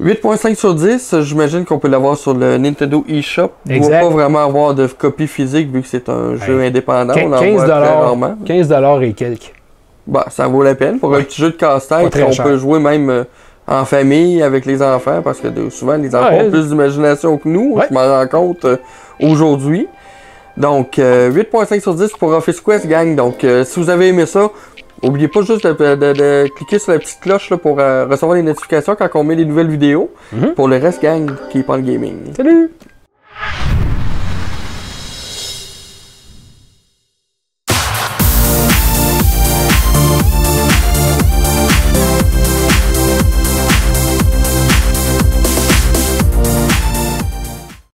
8.5 0.00 0.54
sur 0.56 0.74
10, 0.74 1.12
euh, 1.14 1.22
j'imagine 1.22 1.64
qu'on 1.64 1.78
peut 1.78 1.88
l'avoir 1.88 2.16
sur 2.16 2.34
le 2.34 2.56
Nintendo 2.56 3.04
eShop. 3.08 3.50
On 3.66 3.70
ne 3.70 3.74
Exact. 3.76 4.00
pas 4.00 4.08
vraiment 4.08 4.44
avoir 4.44 4.74
de 4.74 4.86
copie 4.86 5.26
physique 5.26 5.70
vu 5.72 5.82
que 5.82 5.88
c'est 5.88 6.08
un 6.08 6.36
jeu 6.36 6.60
indépendant. 6.62 7.14
On 7.16 7.32
en 7.32 7.40
15 7.40 7.52
voit 7.54 7.64
très 7.64 7.72
rarement. 7.74 8.36
15 8.44 8.72
et 9.02 9.12
quelques. 9.12 9.52
Bah, 10.06 10.24
ça 10.30 10.46
vaut 10.48 10.62
la 10.62 10.74
peine. 10.74 10.98
Pour 10.98 11.14
un 11.14 11.22
petit 11.22 11.40
jeu 11.42 11.50
de 11.50 11.56
casse-tête, 11.56 12.10
très 12.10 12.22
on 12.22 12.32
cher. 12.32 12.44
peut 12.46 12.56
jouer 12.56 12.78
même 12.80 13.10
euh, 13.10 13.24
en 13.68 13.84
famille 13.84 14.42
avec 14.42 14.64
les 14.66 14.82
enfants 14.82 15.20
parce 15.22 15.40
que 15.40 15.48
de- 15.48 15.68
souvent 15.70 15.96
les 15.96 16.14
enfants 16.14 16.28
Ah, 16.30 16.44
ont 16.44 16.50
plus 16.50 16.68
d'imagination 16.68 17.36
que 17.38 17.48
nous. 17.48 17.74
Ouais. 17.74 17.84
Je 17.88 17.94
m'en 17.94 18.00
rends 18.06 18.26
compte 18.26 18.64
euh, 18.64 18.76
aujourd'hui. 19.20 19.86
Donc, 20.56 20.98
euh, 20.98 21.30
8.5 21.30 21.80
sur 21.80 21.94
10 21.94 22.10
pour 22.18 22.30
Office 22.30 22.60
Quest, 22.60 22.86
gang. 22.86 23.14
Donc, 23.14 23.44
euh, 23.44 23.64
si 23.64 23.78
vous 23.78 23.90
avez 23.90 24.08
aimé 24.08 24.26
ça, 24.26 24.50
oubliez 25.02 25.28
pas 25.28 25.42
juste 25.42 25.64
de, 25.66 25.72
de- 25.94 26.12
de 26.12 26.48
cliquer 26.56 26.78
sur 26.80 26.92
la 26.92 26.98
petite 26.98 27.20
cloche 27.20 27.50
là, 27.50 27.56
pour 27.58 27.78
euh, 27.78 28.06
recevoir 28.10 28.36
les 28.36 28.42
notifications 28.42 28.96
quand 28.96 29.08
on 29.14 29.22
met 29.24 29.36
des 29.36 29.44
nouvelles 29.44 29.68
vidéos. 29.68 30.10
Mhm. 30.32 30.54
Pour 30.54 30.66
le 30.66 30.76
reste, 30.78 31.00
gang, 31.02 31.30
keep 31.50 31.68
on 31.70 31.78
gaming. 31.78 32.34
Salut! 32.36 32.70